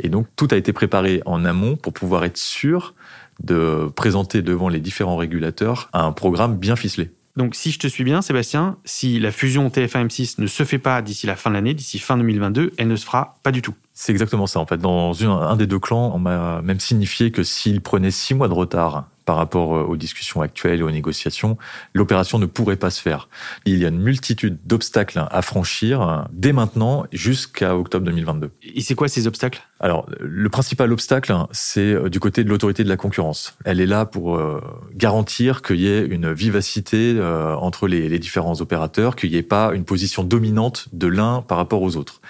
Et 0.00 0.08
donc 0.08 0.26
tout 0.36 0.48
a 0.50 0.56
été 0.56 0.72
préparé 0.72 1.22
en 1.26 1.44
amont 1.44 1.76
pour 1.76 1.92
pouvoir 1.92 2.24
être 2.24 2.38
sûr 2.38 2.94
de 3.42 3.88
présenter 3.94 4.42
devant 4.42 4.68
les 4.68 4.80
différents 4.80 5.16
régulateurs 5.16 5.90
un 5.92 6.12
programme 6.12 6.56
bien 6.56 6.76
ficelé. 6.76 7.10
Donc 7.36 7.54
si 7.54 7.70
je 7.70 7.78
te 7.78 7.86
suis 7.86 8.02
bien, 8.02 8.20
Sébastien, 8.20 8.78
si 8.84 9.20
la 9.20 9.30
fusion 9.30 9.68
TF1-M6 9.68 10.40
ne 10.40 10.48
se 10.48 10.64
fait 10.64 10.78
pas 10.78 11.02
d'ici 11.02 11.28
la 11.28 11.36
fin 11.36 11.50
de 11.50 11.54
l'année, 11.54 11.72
d'ici 11.72 12.00
fin 12.00 12.16
2022, 12.16 12.72
elle 12.76 12.88
ne 12.88 12.96
se 12.96 13.04
fera 13.04 13.38
pas 13.44 13.52
du 13.52 13.62
tout. 13.62 13.74
C'est 13.94 14.10
exactement 14.10 14.48
ça. 14.48 14.58
En 14.58 14.66
fait, 14.66 14.78
dans 14.78 15.12
un 15.24 15.54
des 15.54 15.68
deux 15.68 15.78
clans, 15.78 16.10
on 16.12 16.18
m'a 16.18 16.60
même 16.62 16.80
signifié 16.80 17.30
que 17.30 17.44
s'il 17.44 17.80
prenait 17.80 18.10
six 18.10 18.34
mois 18.34 18.48
de 18.48 18.54
retard 18.54 19.06
par 19.28 19.36
rapport 19.36 19.90
aux 19.90 19.96
discussions 19.98 20.40
actuelles 20.40 20.80
et 20.80 20.82
aux 20.82 20.90
négociations, 20.90 21.58
l'opération 21.92 22.38
ne 22.38 22.46
pourrait 22.46 22.76
pas 22.76 22.88
se 22.88 23.02
faire. 23.02 23.28
Il 23.66 23.76
y 23.76 23.84
a 23.84 23.88
une 23.88 24.00
multitude 24.00 24.56
d'obstacles 24.64 25.22
à 25.30 25.42
franchir 25.42 26.26
dès 26.32 26.54
maintenant 26.54 27.04
jusqu'à 27.12 27.76
octobre 27.76 28.06
2022. 28.06 28.50
Et 28.74 28.80
c'est 28.80 28.94
quoi 28.94 29.06
ces 29.06 29.26
obstacles? 29.26 29.60
Alors, 29.80 30.08
le 30.18 30.48
principal 30.48 30.90
obstacle, 30.94 31.34
c'est 31.52 32.08
du 32.08 32.20
côté 32.20 32.42
de 32.42 32.48
l'autorité 32.48 32.84
de 32.84 32.88
la 32.88 32.96
concurrence. 32.96 33.54
Elle 33.66 33.82
est 33.82 33.86
là 33.86 34.06
pour 34.06 34.40
garantir 34.94 35.60
qu'il 35.60 35.80
y 35.80 35.88
ait 35.88 36.06
une 36.06 36.32
vivacité 36.32 37.20
entre 37.60 37.86
les, 37.86 38.08
les 38.08 38.18
différents 38.18 38.62
opérateurs, 38.62 39.14
qu'il 39.14 39.30
n'y 39.30 39.36
ait 39.36 39.42
pas 39.42 39.72
une 39.74 39.84
position 39.84 40.24
dominante 40.24 40.88
de 40.94 41.06
l'un 41.06 41.42
par 41.42 41.58
rapport 41.58 41.82
aux 41.82 41.96
autres. 41.96 42.22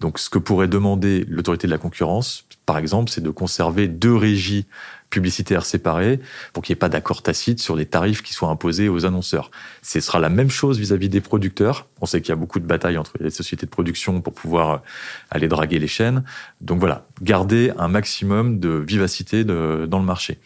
Donc, 0.00 0.18
ce 0.18 0.28
que 0.28 0.38
pourrait 0.38 0.68
demander 0.68 1.24
l'autorité 1.28 1.66
de 1.66 1.72
la 1.72 1.78
concurrence, 1.78 2.44
par 2.66 2.76
exemple, 2.76 3.10
c'est 3.10 3.22
de 3.22 3.30
conserver 3.30 3.88
deux 3.88 4.14
régies 4.14 4.66
publicitaires 5.12 5.66
séparées 5.66 6.18
pour 6.52 6.64
qu'il 6.64 6.72
n'y 6.72 6.78
ait 6.78 6.80
pas 6.80 6.88
d'accord 6.88 7.22
tacite 7.22 7.60
sur 7.60 7.76
les 7.76 7.86
tarifs 7.86 8.22
qui 8.22 8.32
soient 8.32 8.48
imposés 8.48 8.88
aux 8.88 9.04
annonceurs. 9.04 9.50
Ce 9.82 10.00
sera 10.00 10.18
la 10.18 10.30
même 10.30 10.50
chose 10.50 10.78
vis-à-vis 10.80 11.10
des 11.10 11.20
producteurs. 11.20 11.86
On 12.00 12.06
sait 12.06 12.20
qu'il 12.22 12.30
y 12.30 12.32
a 12.32 12.36
beaucoup 12.36 12.58
de 12.58 12.66
batailles 12.66 12.98
entre 12.98 13.12
les 13.20 13.30
sociétés 13.30 13.66
de 13.66 13.70
production 13.70 14.22
pour 14.22 14.32
pouvoir 14.32 14.82
aller 15.30 15.48
draguer 15.48 15.78
les 15.78 15.86
chaînes. 15.86 16.24
Donc 16.62 16.80
voilà, 16.80 17.06
garder 17.20 17.72
un 17.78 17.88
maximum 17.88 18.58
de 18.58 18.70
vivacité 18.70 19.44
dans 19.44 19.98
le 19.98 20.04
marché. 20.04 20.38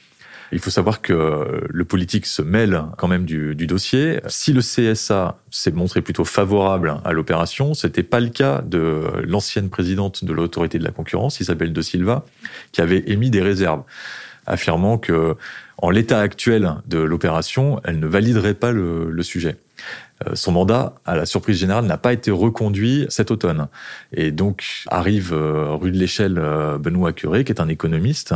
Il 0.53 0.59
faut 0.59 0.71
savoir 0.71 1.01
que 1.01 1.65
le 1.69 1.85
politique 1.85 2.27
se 2.27 2.43
mêle 2.43 2.83
quand 2.99 3.09
même 3.09 3.25
du, 3.25 3.55
du 3.55 3.67
dossier. 3.67 4.21
Si 4.27 4.53
le 4.53 4.61
CSA 4.61 5.39
s'est 5.51 5.73
montré 5.73 6.03
plutôt 6.03 6.25
favorable 6.25 6.97
à 7.05 7.13
l'opération, 7.13 7.75
c'était 7.75 8.05
pas 8.05 8.21
le 8.21 8.29
cas 8.29 8.63
de 8.63 9.03
l'ancienne 9.27 9.71
présidente 9.71 10.25
de 10.25 10.33
l'autorité 10.33 10.79
de 10.79 10.85
la 10.85 10.93
concurrence, 10.93 11.41
Isabelle 11.41 11.73
de 11.73 11.83
Silva, 11.83 12.25
qui 12.73 12.81
avait 12.81 13.05
émis 13.07 13.31
des 13.31 13.43
réserves, 13.43 13.83
affirmant 14.47 14.99
que, 14.99 15.37
en 15.79 15.91
l'état 15.91 16.21
actuel 16.21 16.75
de 16.87 16.99
l'opération, 16.99 17.81
elle 17.85 18.01
ne 18.01 18.07
validerait 18.07 18.55
pas 18.55 18.73
le, 18.73 19.11
le 19.11 19.23
sujet 19.23 19.57
son 20.35 20.53
mandat, 20.53 20.95
à 21.05 21.15
la 21.15 21.27
surprise 21.27 21.59
générale, 21.59 21.85
n'a 21.85 21.99
pas 21.99 22.13
été 22.13 22.31
reconduit 22.31 23.05
cet 23.11 23.31
automne. 23.31 23.69
Et 24.13 24.31
donc 24.31 24.65
arrive 24.87 25.33
rue 25.35 25.91
de 25.91 25.99
l'Échelle 25.99 26.43
Benoît 26.81 27.13
Curé, 27.13 27.45
qui 27.45 27.53
est 27.53 27.61
un 27.61 27.69
économiste, 27.69 28.35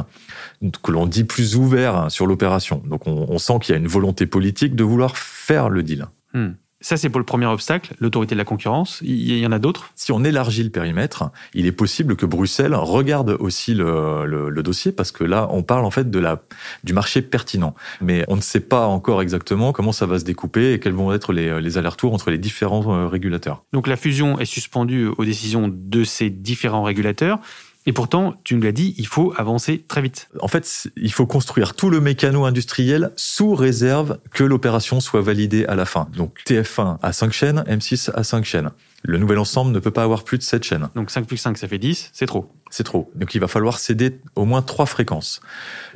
que 0.82 0.92
l'on 0.92 1.06
dit 1.06 1.24
plus 1.24 1.56
ouvert 1.56 2.10
sur 2.10 2.26
l'opération. 2.26 2.82
Donc 2.84 3.06
on, 3.06 3.26
on 3.28 3.38
sent 3.38 3.54
qu'il 3.62 3.74
y 3.74 3.78
a 3.78 3.80
une 3.80 3.88
volonté 3.88 4.26
politique 4.26 4.76
de 4.76 4.84
vouloir 4.84 5.16
faire 5.16 5.70
le 5.70 5.82
deal. 5.82 6.06
Hmm. 6.34 6.50
Ça, 6.82 6.96
c'est 6.96 7.10
pour 7.10 7.18
le 7.18 7.26
premier 7.26 7.46
obstacle, 7.46 7.94
l'autorité 8.00 8.34
de 8.34 8.38
la 8.38 8.44
concurrence. 8.44 9.00
Il 9.02 9.36
y 9.36 9.46
en 9.46 9.52
a 9.52 9.58
d'autres 9.58 9.90
Si 9.96 10.12
on 10.12 10.24
élargit 10.24 10.62
le 10.62 10.70
périmètre, 10.70 11.30
il 11.52 11.66
est 11.66 11.72
possible 11.72 12.16
que 12.16 12.24
Bruxelles 12.24 12.74
regarde 12.74 13.36
aussi 13.38 13.74
le, 13.74 14.24
le, 14.24 14.48
le, 14.48 14.62
dossier, 14.62 14.90
parce 14.90 15.12
que 15.12 15.22
là, 15.22 15.46
on 15.50 15.62
parle 15.62 15.84
en 15.84 15.90
fait 15.90 16.10
de 16.10 16.18
la, 16.18 16.42
du 16.82 16.94
marché 16.94 17.20
pertinent. 17.20 17.74
Mais 18.00 18.24
on 18.28 18.36
ne 18.36 18.40
sait 18.40 18.60
pas 18.60 18.86
encore 18.86 19.20
exactement 19.20 19.72
comment 19.72 19.92
ça 19.92 20.06
va 20.06 20.18
se 20.18 20.24
découper 20.24 20.72
et 20.72 20.80
quels 20.80 20.94
vont 20.94 21.12
être 21.12 21.34
les, 21.34 21.60
les 21.60 21.76
allers-retours 21.76 22.14
entre 22.14 22.30
les 22.30 22.38
différents 22.38 23.08
régulateurs. 23.08 23.62
Donc 23.72 23.86
la 23.86 23.96
fusion 23.96 24.38
est 24.38 24.46
suspendue 24.46 25.08
aux 25.18 25.24
décisions 25.24 25.70
de 25.70 26.04
ces 26.04 26.30
différents 26.30 26.82
régulateurs. 26.82 27.40
Et 27.86 27.92
pourtant, 27.92 28.34
tu 28.44 28.54
nous 28.54 28.62
l'as 28.62 28.72
dit, 28.72 28.94
il 28.98 29.06
faut 29.06 29.32
avancer 29.36 29.84
très 29.88 30.02
vite. 30.02 30.28
En 30.40 30.48
fait, 30.48 30.88
il 30.96 31.12
faut 31.12 31.26
construire 31.26 31.74
tout 31.74 31.88
le 31.88 32.00
mécano 32.00 32.44
industriel 32.44 33.10
sous 33.16 33.54
réserve 33.54 34.18
que 34.32 34.44
l'opération 34.44 35.00
soit 35.00 35.22
validée 35.22 35.64
à 35.64 35.74
la 35.74 35.86
fin. 35.86 36.08
Donc 36.14 36.40
TF1 36.46 36.98
à 37.02 37.12
5 37.12 37.32
chaînes, 37.32 37.64
M6 37.66 38.10
à 38.12 38.22
5 38.22 38.44
chaînes. 38.44 38.70
Le 39.02 39.16
nouvel 39.16 39.38
ensemble 39.38 39.72
ne 39.72 39.78
peut 39.78 39.90
pas 39.90 40.02
avoir 40.02 40.24
plus 40.24 40.36
de 40.36 40.42
7 40.42 40.62
chaînes. 40.62 40.88
Donc 40.94 41.10
5 41.10 41.26
plus 41.26 41.38
5, 41.38 41.56
ça 41.56 41.66
fait 41.66 41.78
10, 41.78 42.10
c'est 42.12 42.26
trop. 42.26 42.52
C'est 42.70 42.84
trop. 42.84 43.10
Donc 43.14 43.34
il 43.34 43.40
va 43.40 43.48
falloir 43.48 43.78
céder 43.78 44.20
au 44.36 44.44
moins 44.44 44.62
trois 44.62 44.86
fréquences. 44.86 45.40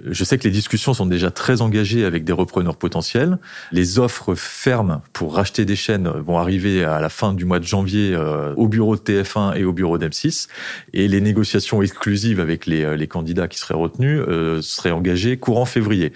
Je 0.04 0.24
sais 0.24 0.38
que 0.38 0.44
les 0.44 0.50
discussions 0.50 0.94
sont 0.94 1.06
déjà 1.06 1.30
très 1.30 1.60
engagées 1.60 2.04
avec 2.04 2.24
des 2.24 2.32
repreneurs 2.32 2.76
potentiels. 2.76 3.38
Les 3.72 3.98
offres 3.98 4.34
fermes 4.34 5.02
pour 5.12 5.34
racheter 5.34 5.64
des 5.64 5.76
chaînes 5.76 6.08
vont 6.08 6.38
arriver 6.38 6.82
à 6.82 7.00
la 7.00 7.10
fin 7.10 7.32
du 7.34 7.44
mois 7.44 7.60
de 7.60 7.64
janvier 7.64 8.16
au 8.56 8.68
bureau 8.68 8.96
de 8.96 9.00
TF1 9.00 9.56
et 9.56 9.64
au 9.64 9.72
bureau 9.72 9.98
d'M6. 9.98 10.48
Et 10.94 11.06
les 11.06 11.20
négociations 11.20 11.82
exclusives 11.82 12.40
avec 12.40 12.66
les, 12.66 12.96
les 12.96 13.06
candidats 13.06 13.48
qui 13.48 13.58
seraient 13.58 13.74
retenus 13.74 14.20
euh, 14.26 14.62
seraient 14.62 14.90
engagées 14.90 15.36
courant 15.36 15.66
février. 15.66 16.12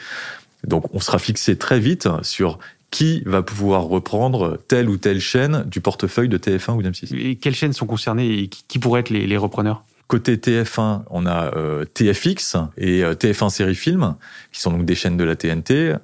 Donc 0.66 0.92
on 0.94 1.00
sera 1.00 1.18
fixé 1.18 1.56
très 1.56 1.78
vite 1.78 2.08
sur 2.22 2.58
qui 2.90 3.22
va 3.26 3.42
pouvoir 3.42 3.84
reprendre 3.84 4.58
telle 4.68 4.88
ou 4.88 4.96
telle 4.96 5.20
chaîne 5.20 5.64
du 5.66 5.80
portefeuille 5.80 6.28
de 6.28 6.38
TF1 6.38 6.72
ou 6.72 6.82
d'M6. 6.82 7.14
Et 7.14 7.36
quelles 7.36 7.54
chaînes 7.54 7.72
sont 7.72 7.86
concernées 7.86 8.38
et 8.38 8.48
qui 8.48 8.78
pourraient 8.78 9.00
être 9.00 9.10
les, 9.10 9.26
les 9.26 9.36
repreneurs? 9.36 9.84
Côté 10.08 10.38
TF1, 10.38 11.02
on 11.10 11.26
a 11.26 11.54
euh, 11.54 11.84
TFX 11.84 12.56
et 12.78 13.04
euh, 13.04 13.12
TF1 13.12 13.50
Série 13.50 13.74
Film, 13.74 14.14
qui 14.52 14.62
sont 14.62 14.70
donc 14.70 14.86
des 14.86 14.94
chaînes 14.94 15.18
de 15.18 15.24
la 15.24 15.36
TNT. 15.36 15.96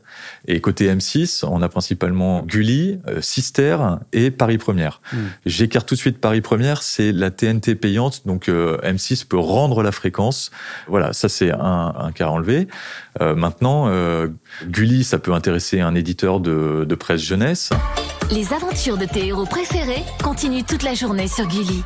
Et 0.47 0.61
côté 0.61 0.95
M6, 0.95 1.43
on 1.47 1.63
a 1.63 1.71
principalement 1.71 2.43
Gulli, 2.43 2.99
euh, 3.09 3.23
Sister 3.23 3.79
et 4.13 4.31
Paris 4.31 4.59
Première. 4.59 5.01
Hmm. 5.11 5.29
J'écarte 5.47 5.89
tout 5.89 5.95
de 5.95 6.01
suite 6.01 6.19
Paris 6.19 6.43
Première, 6.43 6.83
c'est 6.83 7.13
la 7.13 7.31
TNT 7.31 7.77
payante, 7.77 8.27
donc 8.27 8.49
M6 8.49 9.27
peut 9.27 9.39
rendre 9.39 9.83
la 9.83 9.91
fréquence. 9.91 10.51
Voilà, 10.87 11.15
ça 11.15 11.31
c'est 11.31 11.51
un, 11.51 11.95
un 11.97 12.13
cas 12.13 12.29
enlevé. 12.29 12.69
maintenant, 13.21 13.91
Gulli, 14.67 15.05
ça 15.05 15.19
peut 15.19 15.33
intéresser 15.33 15.81
un 15.81 15.95
éditeur 15.95 16.41
de, 16.41 16.85
de 16.87 16.95
presse 16.95 17.23
jeunesse. 17.23 17.71
Les 18.31 18.53
aventures 18.53 18.99
de 18.99 19.07
tes 19.07 19.29
héros 19.29 19.47
préférés 19.47 20.03
continuent 20.23 20.65
toute 20.67 20.83
la 20.83 20.95
journée 20.95 21.29
sur 21.29 21.47
Gulli. 21.47 21.85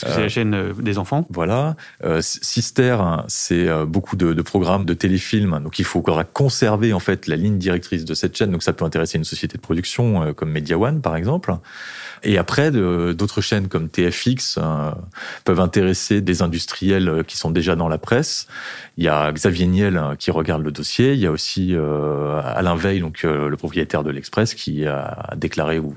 Parce 0.00 0.12
que 0.12 0.16
c'est 0.16 0.22
la 0.22 0.28
chaîne 0.28 0.72
des 0.78 0.98
enfants. 0.98 1.26
Voilà. 1.30 1.76
Euh, 2.04 2.20
Sister, 2.22 2.98
c'est 3.28 3.68
beaucoup 3.86 4.16
de, 4.16 4.32
de, 4.32 4.42
programmes 4.42 4.84
de 4.84 4.94
téléfilms. 4.94 5.60
Donc 5.62 5.78
il 5.78 5.84
faut 5.84 6.02
conserver 6.32 6.92
en 6.92 7.00
fait 7.00 7.26
la 7.26 7.36
ligne 7.36 7.58
directrice 7.58 8.04
de 8.04 8.14
cette 8.14 8.36
chaîne. 8.36 8.50
Donc 8.50 8.62
ça 8.62 8.72
peut 8.72 8.84
intéresser 8.84 9.18
une 9.18 9.24
société 9.24 9.56
de 9.56 9.62
production 9.62 10.22
euh, 10.22 10.32
comme 10.32 10.50
Media 10.50 10.78
One 10.78 11.00
par 11.00 11.16
exemple. 11.16 11.54
Et 12.22 12.36
après, 12.36 12.70
d'autres 12.70 13.40
chaînes 13.40 13.68
comme 13.68 13.88
TFX 13.88 14.58
euh, 14.58 14.90
peuvent 15.44 15.60
intéresser 15.60 16.20
des 16.20 16.42
industriels 16.42 17.24
qui 17.26 17.38
sont 17.38 17.50
déjà 17.50 17.76
dans 17.76 17.88
la 17.88 17.96
presse. 17.96 18.46
Il 18.98 19.04
y 19.04 19.08
a 19.08 19.32
Xavier 19.32 19.66
Niel 19.66 20.02
qui 20.18 20.30
regarde 20.30 20.62
le 20.62 20.70
dossier. 20.70 21.14
Il 21.14 21.18
y 21.20 21.26
a 21.26 21.30
aussi 21.30 21.74
euh, 21.74 22.42
Alain 22.44 22.74
Veil, 22.74 23.00
donc 23.00 23.22
le 23.22 23.56
propriétaire 23.56 24.04
de 24.04 24.10
l'Express, 24.10 24.52
qui 24.54 24.86
a 24.86 25.30
déclaré 25.36 25.78
ou 25.78 25.96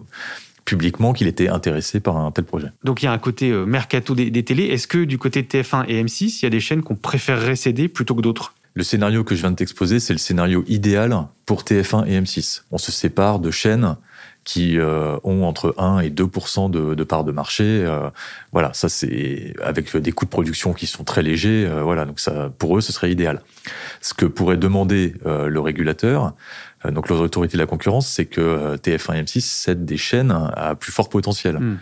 publiquement 0.66 1.14
qu'il 1.14 1.28
était 1.28 1.50
intéressé 1.50 2.00
par 2.00 2.18
un 2.18 2.32
tel 2.32 2.46
projet. 2.46 2.68
Donc 2.84 3.02
il 3.02 3.06
y 3.06 3.08
a 3.08 3.12
un 3.12 3.18
côté 3.18 3.52
euh, 3.52 3.66
mercato 3.66 4.16
des, 4.16 4.32
des 4.32 4.44
télés. 4.44 4.66
Est-ce 4.66 4.88
que 4.88 5.04
du 5.04 5.18
côté 5.18 5.42
de 5.42 5.48
TF1 5.48 5.86
et 5.88 6.04
M6, 6.04 6.40
il 6.40 6.44
y 6.44 6.46
a 6.46 6.50
des 6.50 6.60
chaînes 6.60 6.82
qu'on 6.82 6.96
préférerait 6.96 7.56
céder 7.56 7.88
plutôt 7.88 8.16
que 8.16 8.22
d'autres? 8.22 8.54
Le 8.76 8.84
scénario 8.84 9.24
que 9.24 9.36
je 9.36 9.42
viens 9.42 9.52
de 9.52 9.56
t'exposer, 9.56 10.00
c'est 10.00 10.14
le 10.14 10.20
scénario 10.20 10.64
idéal 10.68 11.16
pour 11.46 11.64
TF1 11.64 12.08
et 12.08 12.20
M6. 12.20 12.64
On 12.72 12.80
se 12.80 12.92
sépare 12.92 13.40
de 13.40 13.52
chaînes 13.52 13.98
qui 14.44 14.78
euh, 14.78 15.18
ont 15.24 15.44
entre 15.44 15.74
1 15.78 16.00
et 16.00 16.10
2 16.10 16.26
de, 16.70 16.96
de 16.96 17.04
part 17.04 17.24
de 17.24 17.32
marché. 17.32 17.64
Euh, 17.64 18.10
voilà, 18.52 18.74
ça 18.74 18.90
c'est 18.90 19.54
avec 19.62 19.96
des 19.96 20.12
coûts 20.12 20.26
de 20.26 20.30
production 20.30 20.74
qui 20.74 20.88
sont 20.88 21.04
très 21.04 21.22
légers. 21.22 21.66
Euh, 21.66 21.82
voilà, 21.84 22.06
donc 22.06 22.20
ça 22.20 22.52
pour 22.58 22.78
eux 22.78 22.82
ce 22.82 22.92
serait 22.92 23.12
idéal. 23.12 23.42
Ce 24.02 24.14
que 24.14 24.26
pourrait 24.26 24.58
demander 24.58 25.16
euh, 25.26 25.48
le 25.48 25.60
régulateur, 25.60 26.34
euh, 26.86 26.92
donc 26.92 27.10
l'autorité 27.10 27.54
de 27.58 27.62
la 27.62 27.68
concurrence, 27.68 28.08
c'est 28.08 28.26
que 28.26 28.42
euh, 28.42 28.78
TF1 28.78 29.16
et 29.16 29.24
M6 29.24 29.42
cèdent 29.42 29.86
des 29.86 29.98
chaînes 29.98 30.32
à 30.56 30.76
plus 30.76 30.92
fort 30.92 31.10
potentiel. 31.10 31.58
Hmm. 31.58 31.78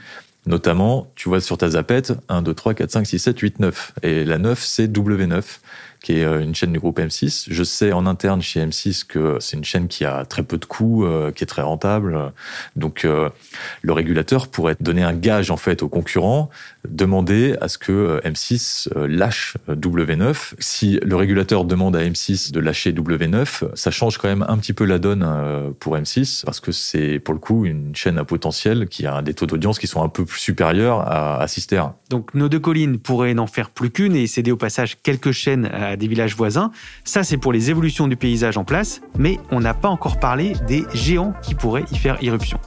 Notamment, 0.48 1.12
tu 1.16 1.30
vois 1.30 1.40
sur 1.40 1.58
ta 1.58 1.70
zapette, 1.70 2.14
1, 2.28 2.42
2, 2.42 2.54
3, 2.54 2.74
4, 2.74 2.92
5, 2.92 3.06
6, 3.06 3.20
7, 3.20 3.40
8, 3.40 3.60
9. 3.60 3.92
Et 4.02 4.24
la 4.24 4.40
9, 4.40 4.60
c'est 4.60 4.88
W9, 4.88 5.44
qui 6.02 6.14
est 6.14 6.26
euh, 6.26 6.42
une 6.42 6.56
chaîne 6.56 6.74
du 6.74 6.80
groupe 6.80 7.00
M6. 7.00 7.48
Je 7.50 7.64
sais 7.64 7.92
en 7.92 8.06
interne 8.06 8.42
chez 8.42 8.66
M6 8.66 9.06
que 9.06 9.38
c'est 9.40 9.56
une 9.56 9.64
chaîne 9.64 9.88
qui 9.88 10.04
a 10.04 10.26
très 10.26 10.44
peu 10.44 10.58
de 10.58 10.66
coûts, 10.66 11.06
euh, 11.06 11.32
qui 11.32 11.44
est 11.44 11.48
très 11.48 11.62
rentable. 11.62 12.34
Donc, 12.76 13.06
euh, 13.06 13.30
le 13.82 13.94
régulateur 13.94 14.48
pourrait 14.48 14.76
donner 14.80 15.04
un 15.04 15.14
gage, 15.14 15.52
en 15.52 15.58
fait, 15.58 15.84
aux 15.84 15.90
concurrents, 15.90 16.50
demander 16.88 17.56
à 17.62 17.68
ce 17.68 17.78
que 17.78 17.92
euh, 17.92 18.20
M6 18.22 18.90
euh, 18.96 19.08
lâche 19.08 19.58
euh, 19.70 19.76
W9. 19.76 20.54
Si 20.60 21.00
le 21.04 21.16
régulateur 21.16 21.66
demande 21.66 21.96
à 21.96 22.04
M6 22.04 22.52
de 22.52 22.60
lâcher 22.60 22.92
W9, 22.92 23.76
ça 23.76 23.92
change 23.92 24.18
quand 24.18 24.28
même 24.28 24.46
un 24.48 24.58
petit 24.58 24.74
peu 24.74 24.86
la 24.86 25.00
donne 25.00 25.74
pour 25.80 25.96
M6, 25.98 26.44
parce 26.46 26.60
que 26.60 26.72
c'est, 26.72 27.20
pour 27.20 27.34
le 27.34 27.40
coup, 27.40 27.66
une 27.66 27.96
chaîne 27.96 28.18
à 28.18 28.24
potentiel 28.24 28.88
qui 28.88 29.06
a 29.06 29.22
des 29.22 29.34
taux 29.34 29.46
d'audience 29.46 29.80
qui 29.80 29.88
sont 29.88 30.04
un 30.04 30.10
peu 30.10 30.26
plus 30.26 30.40
supérieurs 30.40 31.00
à, 31.00 31.42
à 31.42 31.48
Sister. 31.48 31.84
Donc 32.10 32.34
nos 32.34 32.50
deux 32.50 32.60
collines 32.60 33.00
pourraient 33.00 33.34
n'en 33.34 33.48
faire 33.48 33.70
plus 33.70 33.90
qu'une 33.90 34.16
et 34.16 34.28
céder 34.28 34.52
au 34.52 34.58
passage 34.58 34.98
quelques 35.02 35.32
chaînes 35.32 35.66
à 35.66 35.91
des 35.96 36.08
villages 36.08 36.36
voisins. 36.36 36.72
Ça, 37.04 37.24
c'est 37.24 37.38
pour 37.38 37.54
les 37.54 37.70
évolutions 37.70 38.08
du 38.08 38.16
paysage 38.16 38.58
en 38.58 38.64
place, 38.64 39.02
mais 39.18 39.40
on 39.52 39.60
n'a 39.60 39.74
pas 39.74 39.90
encore 39.90 40.20
parlé 40.20 40.54
des 40.68 40.86
géants 40.94 41.34
qui 41.42 41.56
pourraient 41.56 41.86
y 41.92 41.98
faire 41.98 42.22
irruption. 42.22 42.60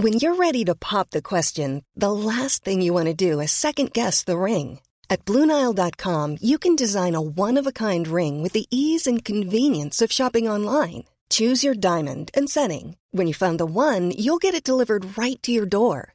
When 0.00 0.20
you're 0.20 0.36
ready 0.36 0.64
to 0.66 0.76
pop 0.76 1.10
the 1.10 1.20
question, 1.20 1.82
the 1.96 2.12
last 2.12 2.62
thing 2.62 2.82
you 2.82 2.92
want 2.92 3.06
to 3.06 3.14
do 3.14 3.40
is 3.40 3.50
second 3.50 3.92
guess 3.92 4.22
the 4.22 4.38
ring. 4.38 4.78
At 5.10 5.24
Bluenile.com, 5.24 6.36
you 6.40 6.56
can 6.56 6.76
design 6.76 7.16
a 7.16 7.20
one 7.20 7.56
of 7.56 7.66
a 7.66 7.72
kind 7.72 8.06
ring 8.06 8.40
with 8.40 8.52
the 8.52 8.66
ease 8.70 9.08
and 9.08 9.24
convenience 9.24 10.00
of 10.00 10.12
shopping 10.12 10.48
online. 10.48 11.04
Choose 11.30 11.64
your 11.64 11.74
diamond 11.74 12.30
and 12.32 12.48
setting. 12.48 12.96
When 13.10 13.26
you 13.26 13.34
find 13.34 13.58
the 13.58 13.66
one, 13.66 14.12
you'll 14.12 14.38
get 14.38 14.54
it 14.54 14.62
delivered 14.62 15.18
right 15.18 15.42
to 15.42 15.50
your 15.50 15.66
door. 15.66 16.14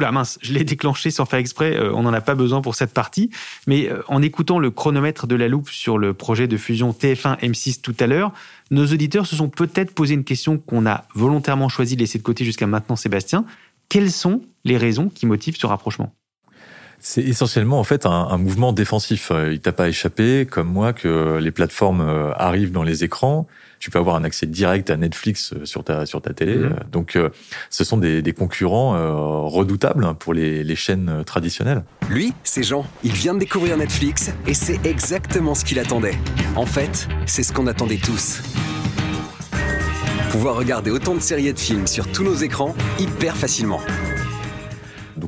Oula 0.00 0.12
mince, 0.12 0.38
je 0.40 0.54
l'ai 0.54 0.64
déclenché 0.64 1.10
sans 1.10 1.26
faire 1.26 1.38
exprès, 1.38 1.76
euh, 1.76 1.92
on 1.92 2.04
n'en 2.04 2.12
a 2.14 2.22
pas 2.22 2.34
besoin 2.34 2.62
pour 2.62 2.74
cette 2.74 2.94
partie. 2.94 3.28
Mais 3.66 3.90
euh, 3.90 4.00
en 4.08 4.22
écoutant 4.22 4.58
le 4.58 4.70
chronomètre 4.70 5.26
de 5.26 5.34
la 5.34 5.46
loupe 5.46 5.68
sur 5.68 5.98
le 5.98 6.14
projet 6.14 6.48
de 6.48 6.56
fusion 6.56 6.92
TF1-M6 6.92 7.82
tout 7.82 7.94
à 8.00 8.06
l'heure, 8.06 8.32
nos 8.70 8.86
auditeurs 8.86 9.26
se 9.26 9.36
sont 9.36 9.50
peut-être 9.50 9.94
posé 9.94 10.14
une 10.14 10.24
question 10.24 10.56
qu'on 10.56 10.86
a 10.86 11.04
volontairement 11.14 11.68
choisi 11.68 11.96
de 11.96 12.00
laisser 12.00 12.16
de 12.16 12.22
côté 12.22 12.46
jusqu'à 12.46 12.66
maintenant, 12.66 12.96
Sébastien. 12.96 13.44
Quelles 13.90 14.10
sont 14.10 14.40
les 14.64 14.78
raisons 14.78 15.10
qui 15.10 15.26
motivent 15.26 15.58
ce 15.58 15.66
rapprochement? 15.66 16.14
C'est 17.02 17.22
essentiellement 17.22 17.80
en 17.80 17.84
fait 17.84 18.04
un, 18.06 18.10
un 18.10 18.36
mouvement 18.36 18.72
défensif. 18.72 19.30
Euh, 19.30 19.52
Il 19.52 19.60
t'a 19.60 19.72
pas 19.72 19.88
échappé, 19.88 20.46
comme 20.48 20.68
moi, 20.68 20.92
que 20.92 21.38
les 21.38 21.50
plateformes 21.50 22.02
euh, 22.02 22.32
arrivent 22.34 22.72
dans 22.72 22.82
les 22.82 23.04
écrans. 23.04 23.46
Tu 23.78 23.90
peux 23.90 23.98
avoir 23.98 24.16
un 24.16 24.24
accès 24.24 24.46
direct 24.46 24.90
à 24.90 24.98
Netflix 24.98 25.54
euh, 25.54 25.64
sur 25.64 25.82
ta 25.82 26.04
sur 26.04 26.20
ta 26.20 26.34
télé. 26.34 26.56
Mhm. 26.56 26.64
Euh, 26.64 26.70
Donc, 26.92 27.18
ce 27.70 27.84
sont 27.84 27.96
des, 27.96 28.20
des 28.20 28.32
concurrents 28.32 28.92
redoutables 29.48 30.14
pour 30.18 30.34
les, 30.34 30.62
les 30.62 30.76
chaînes 30.76 31.22
traditionnelles. 31.24 31.82
Lui, 32.10 32.34
c'est 32.44 32.62
Jean. 32.62 32.84
Il 33.02 33.12
vient 33.12 33.32
de 33.34 33.38
découvrir 33.38 33.76
Netflix 33.78 34.30
et 34.46 34.54
c'est 34.54 34.84
exactement 34.84 35.54
ce 35.54 35.64
qu'il 35.64 35.78
attendait. 35.78 36.18
En 36.56 36.66
fait, 36.66 37.08
c'est 37.26 37.42
ce 37.42 37.52
qu'on 37.52 37.66
attendait 37.66 37.96
tous. 37.96 38.42
Pouvoir 40.30 40.56
regarder 40.56 40.90
autant 40.90 41.14
de 41.14 41.20
séries 41.20 41.48
et 41.48 41.52
de 41.52 41.58
films 41.58 41.86
sur 41.86 42.06
tous 42.12 42.22
nos 42.22 42.34
écrans 42.34 42.74
hyper 42.98 43.36
facilement. 43.36 43.80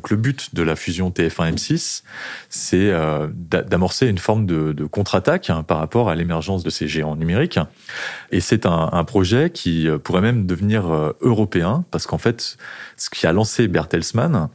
Donc 0.03 0.11
le 0.11 0.17
but 0.17 0.53
de 0.53 0.65
la 0.65 0.75
fusion 0.75 1.11
TF1-M6, 1.11 2.03
c'est 2.49 2.91
euh, 2.91 3.29
d'a- 3.33 3.62
d'amorcer 3.62 4.09
une 4.09 4.19
forme 4.19 4.47
de, 4.47 4.85
contre-attaque 4.85 5.49
hein, 5.49 5.62
par 5.62 5.79
rapport 5.79 6.11
à 6.11 6.17
l'émergence 6.17 6.65
de 6.65 6.71
ces 6.71 6.88
géants 6.88 7.15
numériques. 7.15 7.61
Et 8.33 8.41
c'est 8.41 8.67
un, 8.67 8.88
un 8.91 9.05
projet 9.05 9.51
qui 9.51 9.87
euh, 9.87 9.99
pourrait 9.99 10.21
même 10.21 10.45
devenir 10.45 10.93
euh, 10.93 11.17
européen, 11.21 11.85
parce 11.93 12.09
qu'en 12.09 12.19
fait, 12.19 12.57
ce 12.97 13.11
qui 13.11 13.29
a 13.29 13.33
lancé 13.33 13.69
Bertelsmann, 13.69 14.49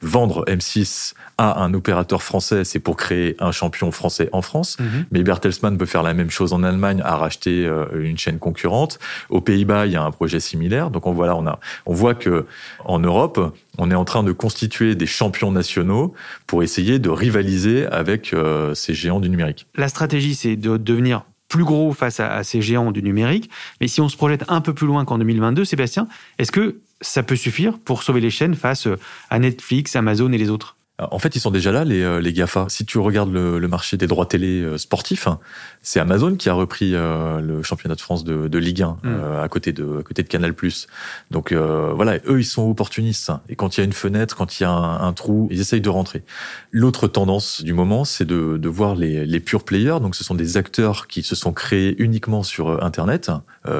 vendre 0.00 0.44
M6 0.46 1.14
à 1.38 1.62
un 1.62 1.74
opérateur 1.74 2.22
français, 2.22 2.64
c'est 2.64 2.78
pour 2.78 2.96
créer 2.96 3.36
un 3.38 3.52
champion 3.52 3.90
français 3.90 4.28
en 4.32 4.42
France. 4.42 4.78
Mhm. 4.80 5.06
Mais 5.10 5.22
Bertelsmann 5.22 5.76
peut 5.76 5.86
faire 5.86 6.02
la 6.02 6.14
même 6.14 6.30
chose 6.30 6.52
en 6.52 6.62
Allemagne, 6.62 7.02
à 7.04 7.16
racheter 7.16 7.66
euh, 7.66 7.86
une 7.94 8.18
chaîne 8.18 8.38
concurrente. 8.38 8.98
Aux 9.28 9.40
Pays-Bas, 9.40 9.86
il 9.86 9.92
y 9.92 9.96
a 9.96 10.02
un 10.02 10.10
projet 10.10 10.40
similaire. 10.40 10.90
Donc 10.90 11.06
on 11.06 11.12
voit 11.12 11.26
là, 11.26 11.36
on 11.36 11.46
a, 11.46 11.58
on 11.84 11.92
voit 11.92 12.14
que 12.14 12.46
en 12.84 12.98
Europe, 12.98 13.54
on 13.78 13.90
est 13.90 13.94
en 13.94 14.04
train 14.04 14.22
de 14.22 14.32
constituer 14.32 14.94
des 14.94 15.06
champions 15.06 15.52
nationaux 15.52 16.14
pour 16.46 16.62
essayer 16.62 16.98
de 16.98 17.10
rivaliser 17.10 17.86
avec 17.86 18.32
euh, 18.32 18.74
ces 18.74 18.94
géants 18.94 19.20
du 19.20 19.28
numérique. 19.28 19.66
La 19.74 19.88
stratégie, 19.88 20.34
c'est 20.34 20.56
de 20.56 20.76
devenir 20.76 21.24
plus 21.48 21.64
gros 21.64 21.92
face 21.92 22.18
à, 22.18 22.32
à 22.32 22.44
ces 22.44 22.62
géants 22.62 22.92
du 22.92 23.02
numérique. 23.02 23.50
Mais 23.80 23.88
si 23.88 24.00
on 24.00 24.08
se 24.08 24.16
projette 24.16 24.44
un 24.48 24.60
peu 24.60 24.74
plus 24.74 24.86
loin 24.86 25.04
qu'en 25.04 25.18
2022, 25.18 25.64
Sébastien, 25.64 26.08
est-ce 26.38 26.50
que 26.50 26.80
ça 27.00 27.22
peut 27.22 27.36
suffire 27.36 27.78
pour 27.78 28.02
sauver 28.02 28.20
les 28.20 28.30
chaînes 28.30 28.54
face 28.54 28.86
euh, 28.86 28.98
à 29.30 29.38
Netflix, 29.38 29.96
Amazon 29.96 30.32
et 30.32 30.38
les 30.38 30.50
autres? 30.50 30.76
En 30.98 31.18
fait, 31.18 31.36
ils 31.36 31.40
sont 31.40 31.50
déjà 31.50 31.72
là, 31.72 31.84
les, 31.84 32.02
euh, 32.02 32.22
GAFA. 32.22 32.66
Si 32.70 32.86
tu 32.86 32.98
regardes 32.98 33.30
le, 33.30 33.58
le 33.58 33.68
marché 33.68 33.98
des 33.98 34.06
droits 34.06 34.24
télé 34.24 34.62
euh, 34.62 34.78
sportifs, 34.78 35.26
hein, 35.26 35.40
c'est 35.88 36.00
Amazon 36.00 36.34
qui 36.34 36.48
a 36.48 36.52
repris 36.52 36.96
euh, 36.96 37.40
le 37.40 37.62
championnat 37.62 37.94
de 37.94 38.00
France 38.00 38.24
de, 38.24 38.48
de 38.48 38.58
Ligue 38.58 38.82
1 38.82 38.96
euh, 39.04 39.40
à 39.44 39.48
côté 39.48 39.72
de 39.72 39.98
à 40.00 40.02
côté 40.02 40.24
de 40.24 40.28
Canal+. 40.28 40.52
Donc 41.30 41.52
euh, 41.52 41.92
voilà, 41.94 42.16
eux, 42.26 42.40
ils 42.40 42.44
sont 42.44 42.68
opportunistes. 42.68 43.30
hein. 43.30 43.40
Et 43.48 43.54
quand 43.54 43.76
il 43.76 43.80
y 43.80 43.82
a 43.82 43.84
une 43.84 43.92
fenêtre, 43.92 44.34
quand 44.36 44.58
il 44.58 44.64
y 44.64 44.66
a 44.66 44.70
un, 44.70 45.06
un 45.06 45.12
trou, 45.12 45.46
ils 45.52 45.60
essayent 45.60 45.80
de 45.80 45.88
rentrer. 45.88 46.24
L'autre 46.72 47.06
tendance 47.06 47.62
du 47.62 47.72
moment, 47.72 48.04
c'est 48.04 48.24
de, 48.24 48.56
de 48.56 48.68
voir 48.68 48.96
les, 48.96 49.24
les 49.26 49.38
pure 49.38 49.62
players. 49.62 49.98
Donc 50.00 50.16
ce 50.16 50.24
sont 50.24 50.34
des 50.34 50.56
acteurs 50.56 51.06
qui 51.06 51.22
se 51.22 51.36
sont 51.36 51.52
créés 51.52 51.94
uniquement 52.02 52.42
sur 52.42 52.82
Internet, 52.82 53.30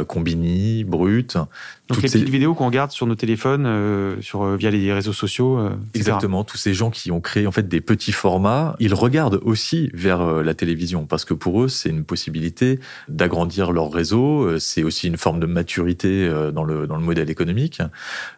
Combini, 0.06 0.84
Brut. 0.84 1.34
Donc 1.36 1.48
toutes 1.88 2.02
les 2.02 2.08
ces- 2.08 2.18
petites 2.18 2.32
vidéos 2.32 2.54
qu'on 2.54 2.66
regarde 2.66 2.90
sur 2.90 3.06
nos 3.06 3.14
téléphones, 3.14 4.16
sur, 4.20 4.56
via 4.56 4.70
les 4.70 4.92
réseaux 4.92 5.12
sociaux. 5.12 5.66
etc. 5.68 5.76
Exactement, 5.94 6.44
tous 6.44 6.56
ces 6.56 6.74
gens 6.74 6.90
qui 6.90 7.10
ont 7.10 7.20
créé 7.20 7.46
en 7.46 7.52
fait 7.52 7.66
des 7.68 7.80
petits 7.80 8.12
formats, 8.12 8.76
ils 8.80 8.94
regardent 8.94 9.40
aussi 9.44 9.90
vers 9.94 10.24
la 10.42 10.54
télévision 10.54 11.06
parce 11.06 11.24
que 11.24 11.34
pour 11.34 11.62
eux 11.62 11.68
c'est 11.68 11.95
une 11.96 12.04
possibilité 12.04 12.80
d'agrandir 13.08 13.72
leur 13.72 13.92
réseau, 13.92 14.42
euh, 14.42 14.58
c'est 14.58 14.82
aussi 14.82 15.08
une 15.08 15.16
forme 15.16 15.40
de 15.40 15.46
maturité 15.46 16.26
euh, 16.26 16.50
dans 16.50 16.64
le 16.64 16.86
dans 16.86 16.96
le 16.96 17.02
modèle 17.02 17.30
économique. 17.30 17.82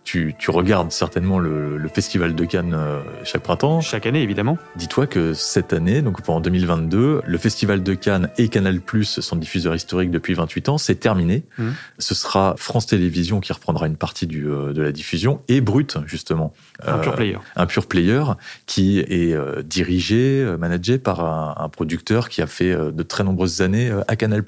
Tu, 0.04 0.34
tu 0.38 0.50
regardes 0.50 0.92
certainement 0.92 1.38
le, 1.38 1.76
le 1.76 1.88
festival 1.88 2.34
de 2.34 2.44
Cannes 2.44 2.74
euh, 2.74 3.00
chaque 3.24 3.42
printemps. 3.42 3.80
Chaque 3.80 4.06
année 4.06 4.22
évidemment. 4.22 4.58
Dis-toi 4.76 5.06
que 5.06 5.34
cette 5.34 5.72
année, 5.72 6.02
donc 6.02 6.22
pendant 6.22 6.40
2022, 6.40 7.22
le 7.24 7.38
festival 7.38 7.82
de 7.82 7.94
Cannes 7.94 8.30
et 8.38 8.48
Canal+ 8.48 8.80
son 9.02 9.36
diffuseur 9.36 9.74
historique 9.74 10.10
depuis 10.10 10.34
28 10.34 10.68
ans, 10.70 10.78
c'est 10.78 10.94
terminé. 10.94 11.44
Mhm. 11.58 11.74
Ce 11.98 12.14
sera 12.14 12.54
France 12.56 12.86
Télévisions 12.86 13.40
qui 13.40 13.52
reprendra 13.52 13.86
une 13.86 13.96
partie 13.96 14.26
du, 14.26 14.42
de 14.44 14.82
la 14.82 14.92
diffusion 14.92 15.42
et 15.48 15.60
Brut 15.60 15.98
justement. 16.06 16.54
Un 16.86 16.98
pure 16.98 17.16
player. 17.16 17.38
Un 17.56 17.66
pure 17.66 17.86
player 17.86 18.22
qui 18.66 19.00
est 19.00 19.34
euh, 19.34 19.62
dirigé, 19.62 20.42
euh, 20.42 20.56
managé 20.56 20.98
par 20.98 21.20
un, 21.20 21.54
un 21.58 21.68
producteur 21.68 22.28
qui 22.28 22.40
a 22.40 22.46
fait 22.46 22.72
euh, 22.72 22.92
de 22.92 23.02
très 23.02 23.24
nombreuses 23.24 23.62
années 23.62 23.90
euh, 23.90 24.02
à 24.06 24.14
Canal+. 24.14 24.44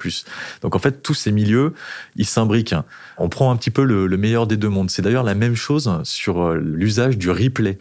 Donc 0.61 0.75
en 0.75 0.79
fait, 0.79 1.03
tous 1.03 1.13
ces 1.13 1.31
milieux, 1.31 1.73
ils 2.15 2.25
s'imbriquent. 2.25 2.75
On 3.17 3.27
prend 3.27 3.51
un 3.51 3.57
petit 3.57 3.71
peu 3.71 3.83
le, 3.83 4.07
le 4.07 4.17
meilleur 4.17 4.47
des 4.47 4.55
deux 4.55 4.69
mondes. 4.69 4.89
C'est 4.89 5.01
d'ailleurs 5.01 5.23
la 5.23 5.35
même 5.35 5.55
chose 5.55 5.91
sur 6.03 6.41
euh, 6.41 6.55
l'usage 6.55 7.17
du 7.17 7.29
replay. 7.29 7.77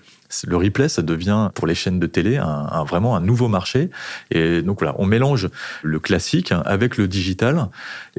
Le 0.47 0.57
replay, 0.57 0.89
ça 0.89 1.03
devient 1.03 1.51
pour 1.55 1.67
les 1.67 1.75
chaînes 1.75 1.99
de 1.99 2.07
télé 2.07 2.37
un, 2.37 2.85
vraiment 2.85 3.17
un 3.17 3.21
nouveau 3.21 3.49
marché. 3.49 3.91
Et 4.31 4.63
donc 4.63 4.81
voilà, 4.81 4.95
on 4.99 5.07
mélange 5.07 5.49
le 5.83 6.01
classique 6.01 6.53
avec 6.65 6.97
le 6.97 7.09
digital, 7.09 7.69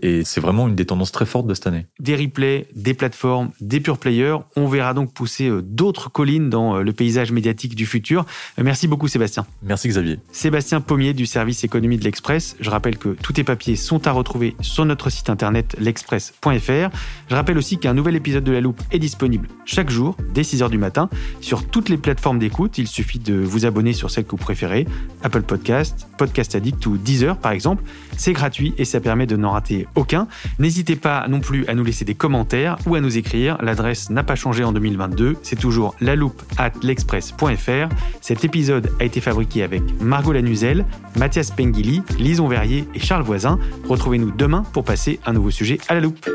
et 0.02 0.24
c'est 0.24 0.42
vraiment 0.42 0.68
une 0.68 0.76
des 0.76 0.86
tendances 0.86 1.12
très 1.12 1.26
fortes 1.26 1.48
de 1.48 1.54
cette 1.54 1.68
année. 1.68 1.88
Des 2.00 2.16
replays, 2.16 2.68
des 2.76 2.94
plateformes, 2.94 3.52
des 3.60 3.80
pure 3.80 3.98
players, 3.98 4.38
on 4.56 4.68
verra 4.68 4.94
donc 4.94 5.14
pousser 5.14 5.48
euh, 5.50 5.62
d'autres 5.62 6.10
collines 6.10 6.50
dans 6.50 6.78
euh, 6.78 6.84
le 6.84 6.94
paysage 6.94 7.32
médiatique 7.32 7.76
du 7.76 7.86
futur. 7.86 8.26
Euh, 8.60 8.64
merci 8.64 8.88
beaucoup 8.88 9.08
Sébastien. 9.08 9.46
Merci 9.64 9.88
Xavier. 9.88 10.20
Sébastien 10.32 10.82
Pommier 10.82 11.14
du 11.14 11.26
service 11.26 11.64
économie 11.64 11.98
de 11.98 12.04
l'Express. 12.04 12.56
Je 12.60 12.70
rappelle 12.70 12.98
que 12.98 13.10
tous 13.10 13.34
tes 13.34 13.44
papiers 13.44 13.76
sont 13.76 14.08
à 14.08 14.12
retrouver 14.12 14.56
sur 14.62 14.86
notre 14.86 15.10
site 15.10 15.30
internet 15.30 15.76
l'express.fr. 15.80 16.90
Je 17.30 17.36
rappelle 17.36 17.58
aussi 17.58 17.78
qu'un 17.78 17.94
nouvel 17.94 18.16
épisode 18.16 18.44
de 18.44 18.52
La 18.52 18.62
Loupe 18.62 18.82
est 18.92 19.00
disponible 19.00 19.48
chaque 19.66 19.90
jour 19.90 20.18
dès 20.34 20.42
6h 20.42 20.70
du 20.70 20.78
matin 20.78 21.10
sur 21.40 21.66
toutes 21.68 21.90
les 21.90 21.98
plateformes 22.02 22.40
d'écoute. 22.40 22.78
Il 22.78 22.88
suffit 22.88 23.20
de 23.20 23.36
vous 23.36 23.66
abonner 23.66 23.94
sur 23.94 24.10
celle 24.12 24.26
que 24.26 24.32
vous 24.32 24.38
préférez, 24.38 24.88
Apple 25.24 25.44
Podcast, 25.44 26.08
Podcast 26.18 26.56
Addict 26.56 26.86
ou 26.86 26.98
Deezer 26.98 27.38
par 27.38 27.52
exemple. 27.52 27.84
C'est 28.18 28.34
gratuit 28.34 28.74
et 28.78 28.86
ça 28.86 29.00
permet 29.00 29.28
de 29.28 29.36
n'en 29.36 29.52
rater 29.52 29.88
aucun. 29.96 30.28
N'hésitez 30.60 30.96
pas 30.96 31.26
non 31.28 31.40
plus 31.40 31.66
à 31.68 31.74
nous 31.74 31.84
laisser 31.84 32.06
des 32.06 32.16
commentaires 32.16 32.78
ou 32.86 32.96
à 32.96 33.02
nous 33.02 33.18
écrire. 33.18 33.58
L'adresse 33.62 34.10
n'a 34.10 34.24
pas 34.24 34.36
changé 34.36 34.64
en 34.64 34.72
2022. 34.72 35.38
C'est 35.44 35.60
toujours 35.60 35.96
la 36.02 36.16
loupe 36.16 36.42
at 36.58 36.72
l'express.fr. 36.82 37.90
Cet 38.22 38.44
épisode 38.44 38.92
a 39.00 39.06
été 39.06 39.22
fabriqué 39.22 39.64
avec 39.64 39.82
Margot 40.02 40.34
Lanuzel, 40.34 40.86
Mathias 41.18 41.52
Pengili, 41.52 42.02
Lison 42.18 42.48
Verrier 42.48 42.88
et 42.94 43.00
Charles 43.00 43.24
Voisin. 43.24 43.60
Retrouvez-nous 43.88 44.32
demain 44.32 44.64
pour 44.74 44.84
passer 44.84 45.20
un 45.26 45.34
nouveau 45.34 45.52
sujet 45.52 45.80
à 45.88 45.94
la 45.94 46.02
loupe. 46.02 46.30